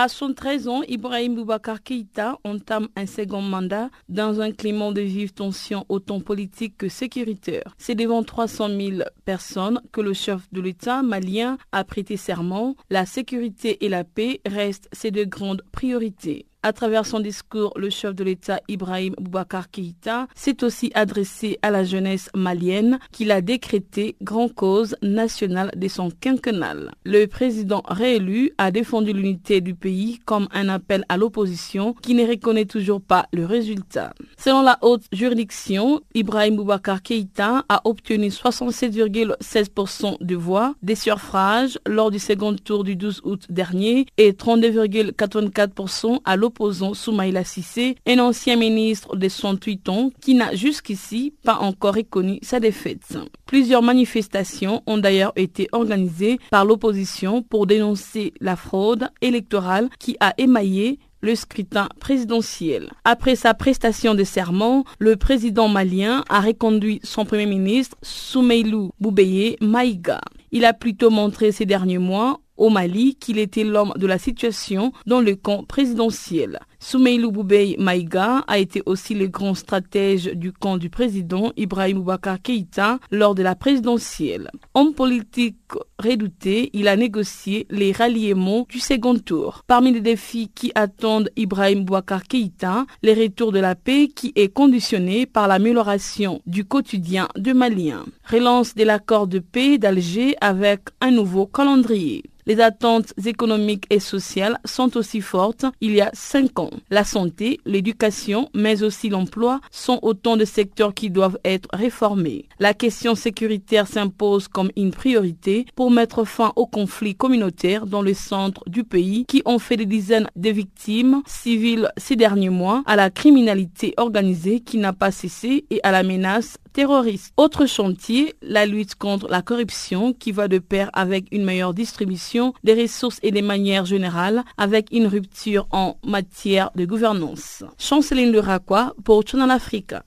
[0.00, 5.00] À son 13 ans, Ibrahim Boubacar Keïta entame un second mandat dans un climat de
[5.00, 7.74] vive tension autant politique que sécuritaire.
[7.78, 12.76] C'est devant 300 000 personnes que le chef de l'État malien a prêté serment.
[12.90, 16.46] La sécurité et la paix restent ses deux grandes priorités.
[16.64, 21.70] À travers son discours, le chef de l'État Ibrahim Boubacar Keïta s'est aussi adressé à
[21.70, 26.90] la jeunesse malienne qu'il a décrété grand cause nationale de son quinquennal.
[27.04, 32.26] Le président réélu a défendu l'unité du pays comme un appel à l'opposition qui ne
[32.26, 34.12] reconnaît toujours pas le résultat.
[34.36, 42.10] Selon la haute juridiction, Ibrahim Boubacar Keïta a obtenu 67,16% de voix des suffrages lors
[42.10, 48.56] du second tour du 12 août dernier et 32,84% à l'opposant Soumaïla Sissé, un ancien
[48.56, 53.18] ministre de 108 ans qui n'a jusqu'ici pas encore reconnu sa défaite.
[53.44, 60.32] Plusieurs manifestations ont d'ailleurs été organisées par l'opposition pour dénoncer la fraude électorale qui a
[60.38, 62.90] émaillé le scrutin présidentiel.
[63.04, 69.56] Après sa prestation de serment, le président malien a reconduit son premier ministre Soumeilou Boubeye
[69.60, 70.20] Maïga.
[70.50, 74.92] Il a plutôt montré ces derniers mois au Mali qu'il était l'homme de la situation
[75.06, 76.58] dans le camp présidentiel.
[76.80, 82.40] Soumeilou Boubey Maïga a été aussi le grand stratège du camp du président Ibrahim Boubacar
[82.40, 84.50] Keïta lors de la présidentielle.
[84.74, 85.56] Homme politique
[85.98, 89.62] redouté, il a négocié les ralliements du second tour.
[89.66, 94.52] Parmi les défis qui attendent Ibrahim Boubacar Keïta, le retour de la paix qui est
[94.52, 98.04] conditionné par l'amélioration du quotidien de Maliens.
[98.30, 102.22] Relance de l'accord de paix d'Alger avec un nouveau calendrier.
[102.48, 106.70] Les attentes économiques et sociales sont aussi fortes il y a cinq ans.
[106.88, 112.46] La santé, l'éducation, mais aussi l'emploi sont autant de secteurs qui doivent être réformés.
[112.58, 118.14] La question sécuritaire s'impose comme une priorité pour mettre fin aux conflits communautaires dans le
[118.14, 122.96] centre du pays qui ont fait des dizaines de victimes civiles ces derniers mois, à
[122.96, 127.32] la criminalité organisée qui n'a pas cessé et à la menace terroriste.
[127.36, 132.54] Autre chantier, la lutte contre la corruption qui va de pair avec une meilleure distribution
[132.62, 137.64] des ressources et des manières générales avec une rupture en matière de gouvernance.
[137.78, 140.04] Chanceline Luraquois pour Channel Africa.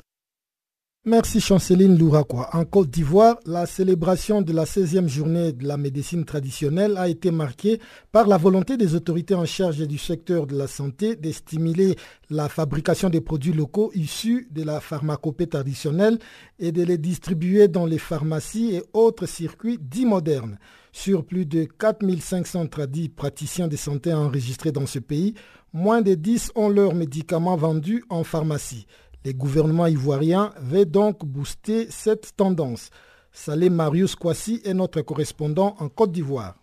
[1.04, 2.47] Merci Chanceline Louraquois.
[2.54, 7.32] En Côte d'Ivoire, la célébration de la 16e journée de la médecine traditionnelle a été
[7.32, 7.80] marquée
[8.12, 11.95] par la volonté des autorités en charge du secteur de la santé de stimuler
[12.30, 16.20] la fabrication des produits locaux issus de la pharmacopée traditionnelle
[16.60, 20.60] et de les distribuer dans les pharmacies et autres circuits dits modernes.
[20.91, 25.34] Sur plus de 4500 tradis praticiens de santé enregistrés dans ce pays,
[25.74, 28.86] moins de 10 ont leurs médicaments vendus en pharmacie.
[29.24, 32.89] Les gouvernements ivoiriens veulent donc booster cette tendance.
[33.32, 36.55] Salé Marius Kwasi est notre correspondant en Côte d'Ivoire.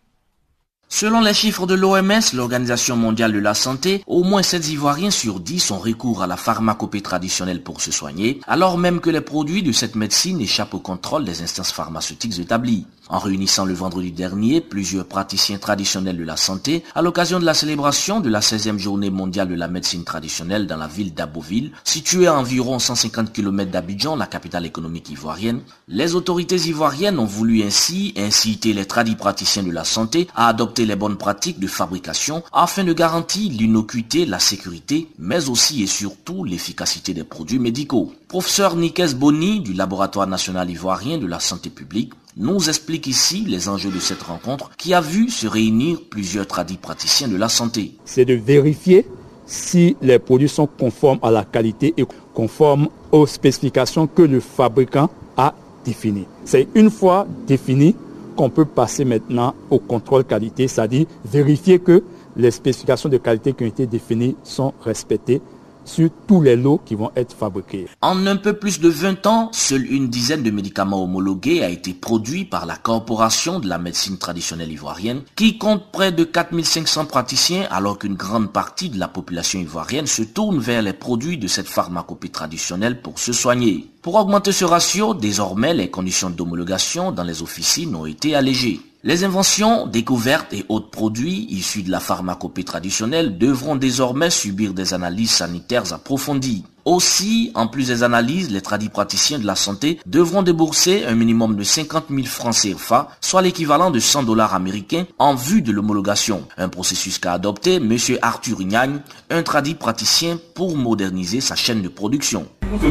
[0.90, 5.38] Selon les chiffres de l'OMS, l'Organisation mondiale de la santé, au moins 7 Ivoiriens sur
[5.38, 9.62] 10 ont recours à la pharmacopée traditionnelle pour se soigner, alors même que les produits
[9.62, 12.86] de cette médecine échappent au contrôle des instances pharmaceutiques établies.
[13.10, 17.54] En réunissant le vendredi dernier plusieurs praticiens traditionnels de la santé à l'occasion de la
[17.54, 22.26] célébration de la 16e journée mondiale de la médecine traditionnelle dans la ville d'Aboville, située
[22.26, 28.12] à environ 150 km d'Abidjan, la capitale économique ivoirienne, les autorités ivoiriennes ont voulu ainsi
[28.16, 32.84] inciter les tradis praticiens de la santé à adopter les bonnes pratiques de fabrication afin
[32.84, 38.12] de garantir l'innocuité, la sécurité, mais aussi et surtout l'efficacité des produits médicaux.
[38.28, 43.68] Professeur Nikes Boni du Laboratoire national ivoirien de la santé publique nous explique ici les
[43.68, 47.92] enjeux de cette rencontre qui a vu se réunir plusieurs tradis praticiens de la santé.
[48.04, 49.06] C'est de vérifier
[49.44, 55.10] si les produits sont conformes à la qualité et conformes aux spécifications que le fabricant
[55.36, 56.26] a définies.
[56.44, 57.96] C'est une fois défini
[58.36, 62.04] qu'on peut passer maintenant au contrôle qualité, c'est-à-dire vérifier que
[62.36, 65.40] les spécifications de qualité qui ont été définies sont respectées
[65.88, 67.86] sur tous les lots qui vont être fabriqués.
[68.00, 71.94] En un peu plus de 20 ans, seule une dizaine de médicaments homologués a été
[71.94, 77.66] produit par la Corporation de la médecine traditionnelle ivoirienne, qui compte près de 4500 praticiens,
[77.70, 81.68] alors qu'une grande partie de la population ivoirienne se tourne vers les produits de cette
[81.68, 83.90] pharmacopée traditionnelle pour se soigner.
[84.02, 88.80] Pour augmenter ce ratio, désormais les conditions d'homologation dans les officines ont été allégées.
[89.04, 94.92] Les inventions, découvertes et autres produits issus de la pharmacopée traditionnelle devront désormais subir des
[94.92, 96.64] analyses sanitaires approfondies.
[96.84, 101.54] Aussi, en plus des analyses, les tradis praticiens de la santé devront débourser un minimum
[101.54, 106.42] de 50 000 francs CFA, soit l'équivalent de 100 dollars américains, en vue de l'homologation.
[106.56, 107.96] Un processus qu'a adopté M.
[108.20, 108.98] Arthur Ignagne,
[109.30, 112.48] un tradit praticien pour moderniser sa chaîne de production.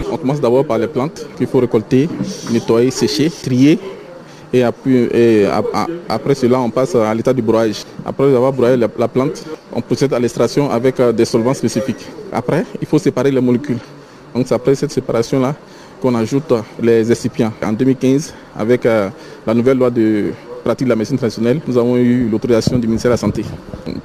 [0.10, 2.08] On commence d'abord par les plantes qu'il faut récolter,
[2.50, 3.78] nettoyer, sécher, trier
[4.54, 4.64] et,
[6.10, 7.84] après cela on passe à l'état du broyage.
[8.06, 9.44] Après avoir broyé la, plante,
[9.74, 12.06] on procède à l'extraction avec euh, des solvants spécifiques.
[12.32, 13.80] Après, il faut séparer les molécules.
[14.34, 15.56] Donc c'est après cette séparation-là
[16.02, 17.52] qu'on ajoute les excipients.
[17.64, 19.10] En 2015, avec euh,
[19.46, 20.32] la nouvelle loi de
[20.64, 23.44] pratique de la médecine traditionnelle, nous avons eu l'autorisation du ministère de la Santé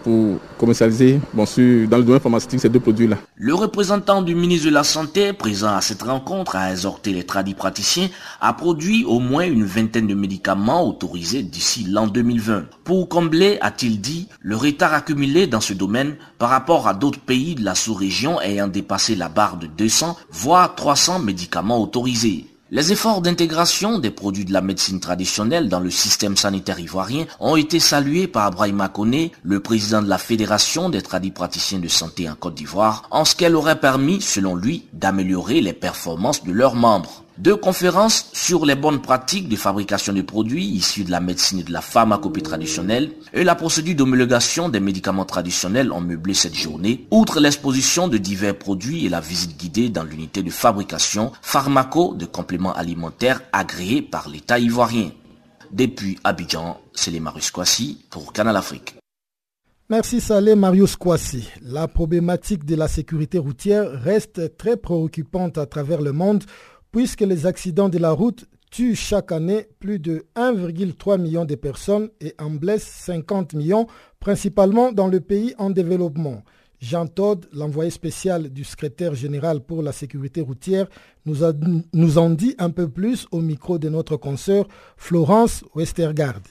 [0.03, 3.17] pour commercialiser dans le domaine pharmaceutique ces deux produits-là.
[3.37, 7.55] Le représentant du ministre de la Santé présent à cette rencontre a exhorté les tradis
[7.55, 8.09] praticiens
[8.41, 12.65] à produire au moins une vingtaine de médicaments autorisés d'ici l'an 2020.
[12.85, 17.55] Pour combler, a-t-il dit, le retard accumulé dans ce domaine par rapport à d'autres pays
[17.55, 22.47] de la sous-région ayant dépassé la barre de 200 voire 300 médicaments autorisés.
[22.75, 27.57] Les efforts d'intégration des produits de la médecine traditionnelle dans le système sanitaire ivoirien ont
[27.57, 32.31] été salués par Brahima Kone, le président de la Fédération des tradis praticiens de santé
[32.31, 36.75] en Côte d'Ivoire, en ce qu'elle aurait permis, selon lui, d'améliorer les performances de leurs
[36.75, 37.22] membres.
[37.39, 41.63] Deux conférences sur les bonnes pratiques de fabrication de produits issus de la médecine et
[41.63, 47.07] de la pharmacopée traditionnelle et la procédure d'homologation des médicaments traditionnels ont meublé cette journée,
[47.11, 52.27] outre l'exposition de divers produits et la visite guidée dans l'unité de fabrication pharmaco de
[52.27, 55.11] compléments alimentaires agréés par l'État ivoirien.
[55.73, 58.97] Depuis Abidjan, c'est les Marius Kwasi pour Canal Afrique.
[59.89, 61.51] Merci Salé Marius Kwasi.
[61.63, 66.45] La problématique de la sécurité routière reste très préoccupante à travers le monde
[66.93, 72.11] puisque les accidents de la route tuent chaque année plus de 1,3 million de personnes
[72.21, 73.87] et en blessent 50 millions,
[74.21, 76.43] principalement dans le pays en développement.
[76.81, 80.87] Jean Todd, l'envoyé spécial du secrétaire général pour la sécurité routière,
[81.27, 84.67] nous, en dit un peu plus au micro de notre consoeur
[84.97, 86.43] Florence Westergaard.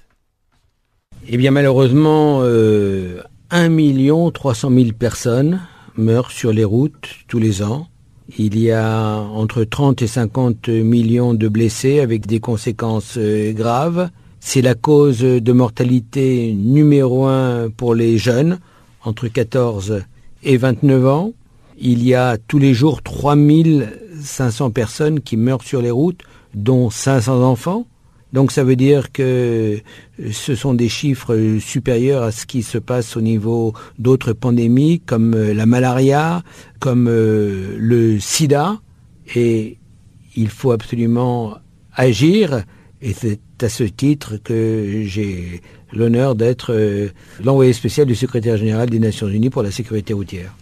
[1.27, 5.59] Eh bien malheureusement, euh, 1 300 000 personnes
[5.97, 7.90] meurent sur les routes tous les ans.
[8.37, 14.09] Il y a entre 30 et 50 millions de blessés avec des conséquences euh, graves.
[14.39, 18.59] C'est la cause de mortalité numéro un pour les jeunes
[19.03, 20.03] entre 14
[20.43, 21.33] et 29 ans.
[21.77, 26.21] Il y a tous les jours 3500 personnes qui meurent sur les routes,
[26.53, 27.85] dont 500 enfants.
[28.33, 29.79] Donc ça veut dire que
[30.31, 35.33] ce sont des chiffres supérieurs à ce qui se passe au niveau d'autres pandémies comme
[35.35, 36.41] euh, la malaria,
[36.79, 38.79] comme euh, le sida.
[39.35, 39.77] Et
[40.35, 41.55] il faut absolument
[41.93, 42.63] agir.
[43.01, 45.61] Et c'est à ce titre que j'ai
[45.91, 47.09] l'honneur d'être euh,
[47.43, 50.55] l'envoyé spécial du secrétaire général des Nations Unies pour la sécurité routière.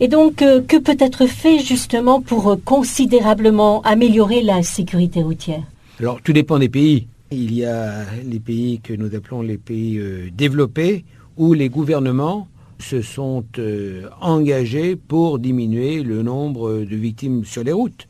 [0.00, 5.62] Et donc, que peut être fait justement pour considérablement améliorer la sécurité routière?
[6.00, 7.06] Alors, tout dépend des pays.
[7.34, 11.06] Il y a les pays que nous appelons les pays euh, développés,
[11.38, 12.46] où les gouvernements
[12.78, 18.06] se sont euh, engagés pour diminuer le nombre de victimes sur les routes.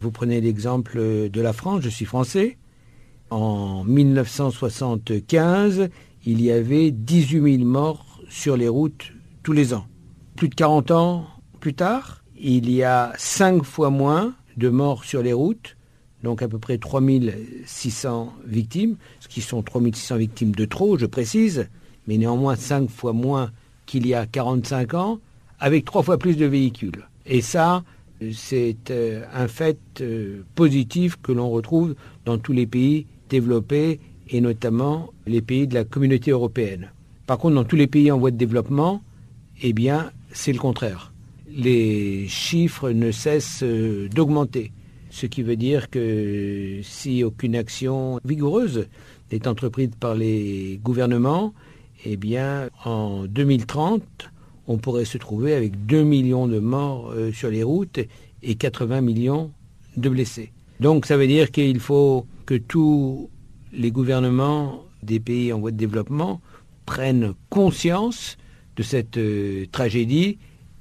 [0.00, 0.98] Vous prenez l'exemple
[1.30, 2.58] de la France, je suis français.
[3.30, 5.88] En 1975,
[6.26, 9.12] il y avait 18 000 morts sur les routes
[9.44, 9.86] tous les ans.
[10.34, 11.26] Plus de 40 ans
[11.60, 15.76] plus tard, il y a 5 fois moins de morts sur les routes
[16.24, 21.68] donc à peu près 3600 victimes, ce qui sont 3600 victimes de trop, je précise,
[22.08, 23.52] mais néanmoins 5 fois moins
[23.86, 25.20] qu'il y a 45 ans,
[25.60, 27.06] avec 3 fois plus de véhicules.
[27.26, 27.84] Et ça,
[28.32, 31.94] c'est euh, un fait euh, positif que l'on retrouve
[32.24, 34.00] dans tous les pays développés
[34.30, 36.90] et notamment les pays de la communauté européenne.
[37.26, 39.02] Par contre, dans tous les pays en voie de développement,
[39.62, 41.12] eh bien, c'est le contraire.
[41.48, 44.72] Les chiffres ne cessent euh, d'augmenter
[45.14, 48.88] ce qui veut dire que si aucune action vigoureuse
[49.30, 51.54] n'est entreprise par les gouvernements,
[52.04, 54.02] eh bien, en 2030,
[54.66, 58.00] on pourrait se trouver avec 2 millions de morts euh, sur les routes
[58.42, 59.52] et 80 millions
[59.96, 60.50] de blessés.
[60.80, 63.30] Donc ça veut dire qu'il faut que tous
[63.72, 66.40] les gouvernements des pays en voie de développement
[66.86, 68.36] prennent conscience
[68.74, 70.38] de cette euh, tragédie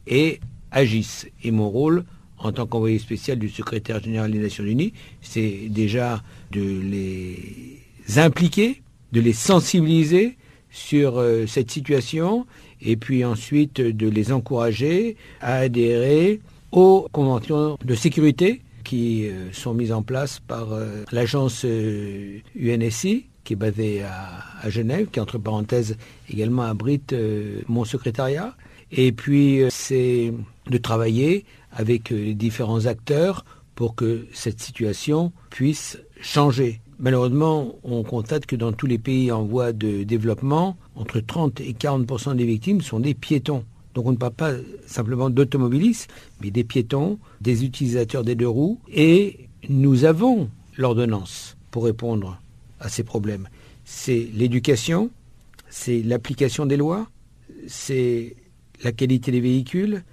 [0.07, 0.39] et
[0.71, 1.27] agissent.
[1.43, 2.03] Et mon rôle,
[2.38, 6.21] en tant qu'envoyé spécial du secrétaire général des Nations Unies, c'est déjà
[6.51, 8.81] de les impliquer,
[9.11, 10.38] de les sensibiliser
[10.73, 12.45] sur euh, cette situation
[12.81, 19.73] et puis ensuite de les encourager à adhérer aux conventions de sécurité qui euh, sont
[19.73, 21.63] mises en place par euh, l'agence
[22.55, 25.97] UNSI qui est basée à, Genève, qui entre parenthèses
[26.29, 27.13] également abrite
[27.67, 28.55] mon secrétariat.
[28.93, 30.31] Et puis c'est
[30.69, 31.43] de travailler
[31.74, 33.45] avec euh, les différents acteurs
[33.76, 36.82] pour que cette situation puisse changer.
[36.99, 41.74] Malheureusement, on constate que dans tous les pays en voie de développement, entre 30 et
[41.74, 43.65] 40% des victimes sont des piétons.
[43.93, 44.53] Donc on ne parle pas
[44.86, 46.09] simplement d'automobilistes,
[46.41, 48.80] mais des piétons, des utilisateurs des deux roues.
[48.91, 52.39] Et nous avons l'ordonnance pour répondre
[52.80, 53.49] à ces problèmes.
[53.86, 55.09] C'est l'éducation,
[55.69, 57.07] c'est l'application des lois,
[57.67, 58.36] c'est
[58.84, 60.03] la qualité des véhicules,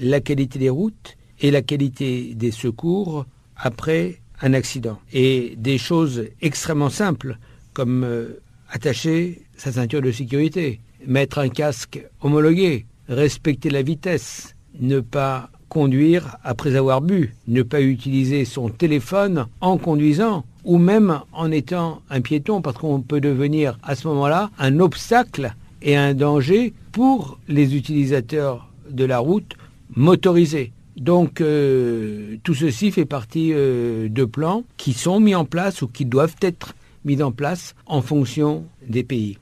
[0.00, 3.26] la qualité des routes et la qualité des secours
[3.56, 4.98] après un accident.
[5.12, 7.38] Et des choses extrêmement simples,
[7.72, 8.40] comme euh,
[8.70, 16.36] attacher sa ceinture de sécurité, mettre un casque homologué, respecter la vitesse, ne pas conduire
[16.44, 22.20] après avoir bu, ne pas utiliser son téléphone en conduisant ou même en étant un
[22.20, 27.76] piéton parce qu'on peut devenir à ce moment-là un obstacle et un danger pour les
[27.76, 29.56] utilisateurs de la route
[29.94, 30.72] motorisés.
[30.96, 35.88] Donc euh, tout ceci fait partie euh, de plans qui sont mis en place ou
[35.88, 36.74] qui doivent être
[37.04, 39.38] mis en place en fonction des pays.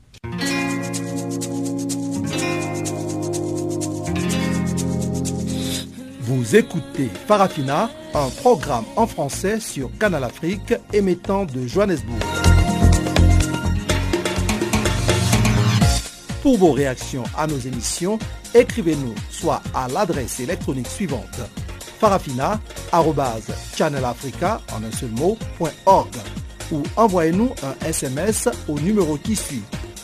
[6.21, 12.36] Vous écoutez Farafina, un programme en français sur Canal Afrique émettant de Johannesburg.
[16.47, 18.17] Pour vos réactions à nos émissions,
[18.55, 21.41] écrivez-nous soit à l'adresse électronique suivante
[21.99, 24.61] farafina.channelafrica
[26.71, 29.63] ou envoyez-nous un SMS au numéro qui suit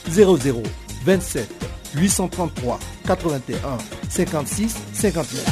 [0.10, 0.64] 00
[1.06, 1.48] 27
[1.96, 2.78] 833
[3.08, 3.78] 81
[4.10, 5.46] 56 59.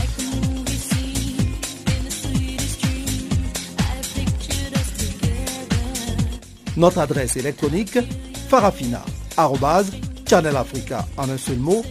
[6.76, 7.98] Notre adresse électronique
[10.32, 11.84] farafina.channelafrica en un seul mot,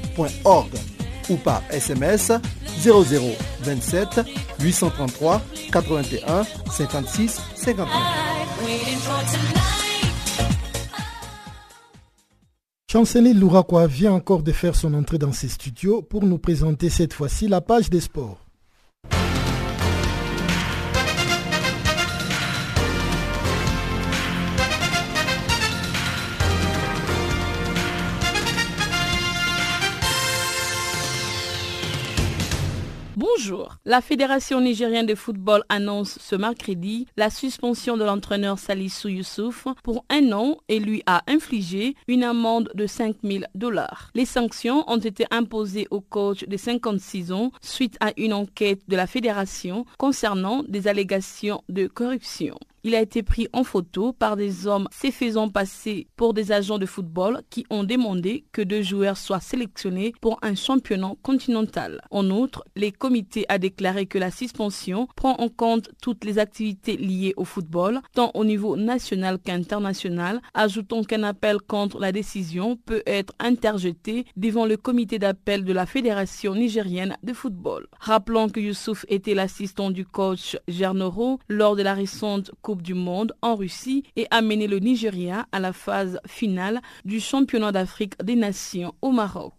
[0.45, 0.71] .org
[1.29, 2.33] ou par SMS
[2.83, 4.21] 0027
[4.61, 7.89] 833 81 56 59.
[12.91, 17.13] Chancelier Louraquois vient encore de faire son entrée dans ses studios pour nous présenter cette
[17.13, 18.50] fois-ci la page des sports.
[33.85, 40.05] La Fédération nigérienne de football annonce ce mercredi la suspension de l'entraîneur Salissou Youssouf pour
[40.11, 44.11] un an et lui a infligé une amende de 5 000 dollars.
[44.15, 48.97] Les sanctions ont été imposées au coach de 56 ans suite à une enquête de
[48.97, 52.59] la fédération concernant des allégations de corruption.
[52.83, 56.79] Il a été pris en photo par des hommes se faisant passer pour des agents
[56.79, 62.01] de football qui ont demandé que deux joueurs soient sélectionnés pour un championnat continental.
[62.11, 66.97] En outre, les comités a déclaré que la suspension prend en compte toutes les activités
[66.97, 73.03] liées au football, tant au niveau national qu'international, ajoutant qu'un appel contre la décision peut
[73.05, 77.87] être interjeté devant le comité d'appel de la Fédération nigérienne de football.
[77.99, 83.55] Rappelons que Youssouf était l'assistant du coach Gernoro lors de la récente du Monde en
[83.55, 89.11] Russie et amené le Nigeria à la phase finale du championnat d'Afrique des Nations au
[89.13, 89.55] Maroc.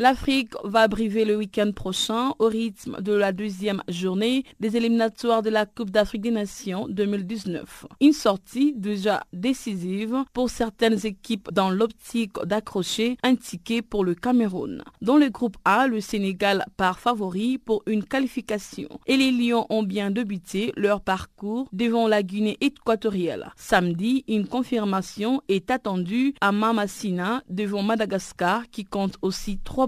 [0.00, 5.50] L'Afrique va briver le week-end prochain au rythme de la deuxième journée des éliminatoires de
[5.50, 7.86] la Coupe d'Afrique des Nations 2019.
[8.00, 14.84] Une sortie déjà décisive pour certaines équipes dans l'optique d'accrocher un ticket pour le Cameroun.
[15.02, 19.82] Dans le groupe A, le Sénégal part favori pour une qualification et les Lions ont
[19.82, 23.50] bien débuté leur parcours devant la Guinée équatoriale.
[23.56, 29.87] Samedi, une confirmation est attendue à Mamasina devant Madagascar qui compte aussi trois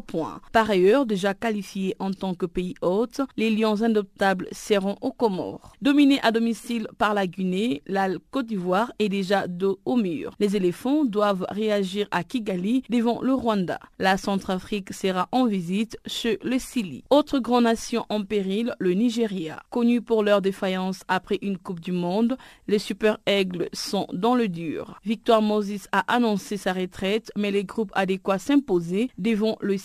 [0.53, 5.73] Par ailleurs, déjà qualifiés en tant que pays hôte, les Lions indoptables seront aux Comores.
[5.83, 10.35] Dominés à domicile par la Guinée, la Côte d'Ivoire est déjà dos au mur.
[10.41, 13.79] Les éléphants doivent réagir à Kigali devant le Rwanda.
[13.99, 17.05] La Centrafrique sera en visite chez le Sili.
[17.11, 19.63] Autre grande nation en péril, le Nigeria.
[19.71, 22.37] Connu pour leur défaillance après une Coupe du Monde,
[22.69, 24.99] les Super Aigles sont dans le dur.
[25.05, 29.77] Victoire Moses a annoncé sa retraite, mais les groupes adéquats s'imposaient devant le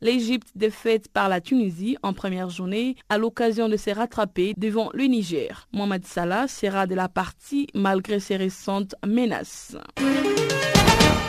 [0.00, 5.04] L'Égypte défaite par la Tunisie en première journée à l'occasion de se rattraper devant le
[5.04, 5.68] Niger.
[5.72, 9.76] Mohamed Salah sera de la partie malgré ses récentes menaces.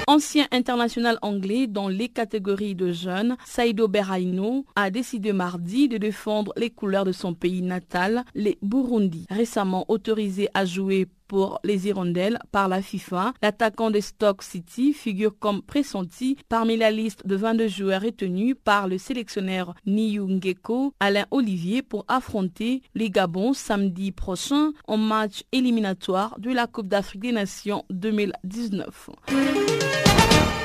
[0.07, 6.53] Ancien international anglais dans les catégories de jeunes, Saido Berraino a décidé mardi de défendre
[6.57, 9.25] les couleurs de son pays natal, les Burundi.
[9.29, 13.33] Récemment autorisé à jouer pour les Hirondelles par la FIFA.
[13.41, 18.87] L'attaquant de Stock City figure comme pressenti parmi la liste de 22 joueurs retenus par
[18.87, 26.51] le sélectionneur Ngeko Alain Olivier pour affronter les Gabons samedi prochain en match éliminatoire de
[26.51, 29.09] la Coupe d'Afrique des Nations 2019.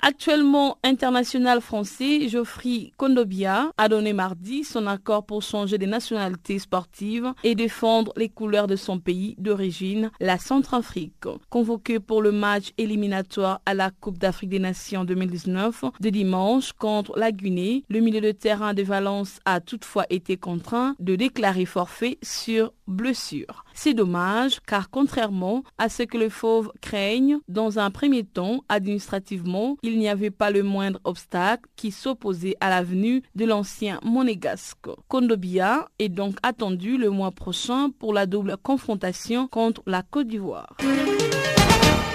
[0.03, 7.34] Actuellement international français, Geoffrey Kondobia a donné mardi son accord pour changer de nationalité sportive
[7.44, 11.12] et défendre les couleurs de son pays d'origine, la Centrafrique.
[11.51, 17.18] Convoqué pour le match éliminatoire à la Coupe d'Afrique des Nations 2019 de dimanche contre
[17.18, 22.18] la Guinée, le milieu de terrain de Valence a toutefois été contraint de déclarer forfait
[22.22, 22.72] sur
[23.74, 29.76] C'est dommage car contrairement à ce que le fauve craigne, dans un premier temps, administrativement,
[29.82, 34.88] il n'y avait pas le moindre obstacle qui s'opposait à la venue de l'ancien monégasque.
[35.09, 40.76] Kondobia est donc attendu le mois prochain pour la double confrontation contre la Côte d'Ivoire.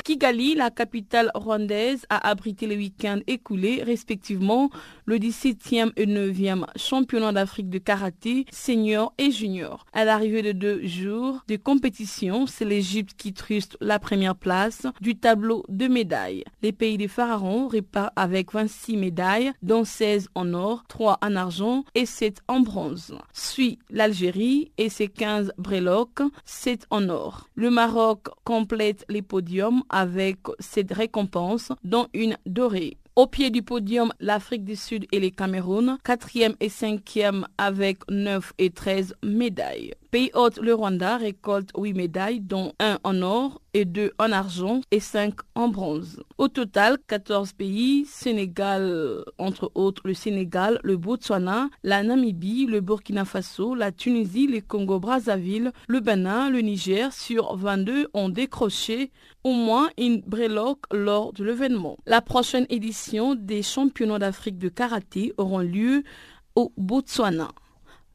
[0.05, 4.69] Kigali, la capitale rwandaise, a abrité les week-ends écoulés, respectivement,
[5.05, 9.83] le 17e et 9e championnat d'Afrique de karaté senior et junior.
[9.93, 15.15] À l'arrivée de deux jours de compétition, c'est l'Égypte qui truste la première place du
[15.15, 16.43] tableau de médailles.
[16.61, 21.83] Les pays des pharaons réparent avec 26 médailles, dont 16 en or, 3 en argent
[21.95, 23.17] et 7 en bronze.
[23.33, 27.49] Suit l'Algérie et ses 15 breloques, 7 en or.
[27.55, 32.97] Le Maroc complète les podiums avec cette récompense, dont une dorée.
[33.15, 38.51] Au pied du podium, l'Afrique du Sud et les Cameroun, quatrième et cinquième avec 9
[38.57, 39.93] et 13 médailles.
[40.15, 44.79] Pays hôte, le Rwanda récolte 8 médailles, dont 1 en or et 2 en argent
[44.89, 46.23] et 5 en bronze.
[46.37, 53.25] Au total, 14 pays, Sénégal, entre autres le Sénégal, le Botswana, la Namibie, le Burkina
[53.25, 59.11] Faso, la Tunisie, le Congo-Brazzaville, le Bénin, le Niger, sur 22 ont décroché
[59.43, 61.97] au moins une breloque lors de l'événement.
[62.05, 66.05] La prochaine édition des championnats d'Afrique de karaté auront lieu
[66.55, 67.49] au Botswana.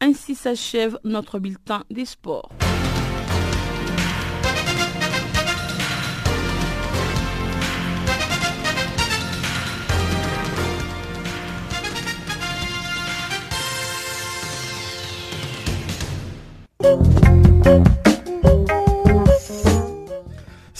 [0.00, 2.48] Ainsi s'achève notre bulletin des sports.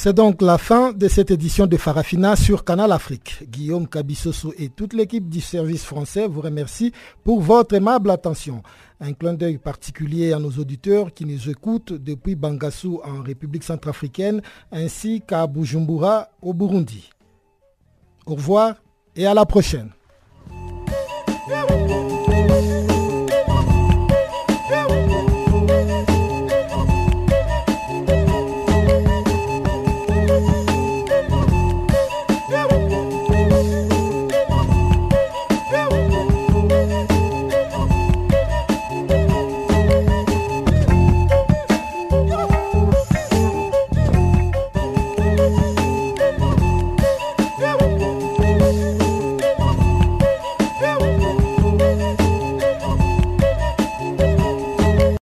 [0.02, 3.44] C'est donc la fin de cette édition de Farafina sur Canal Afrique.
[3.46, 6.90] Guillaume Cabissoso et toute l'équipe du service français vous remercient
[7.22, 8.62] pour votre aimable attention.
[8.98, 14.40] Un clin d'œil particulier à nos auditeurs qui nous écoutent depuis Bangassou en République centrafricaine
[14.72, 17.10] ainsi qu'à Bujumbura au Burundi.
[18.24, 18.76] Au revoir
[19.14, 19.90] et à la prochaine.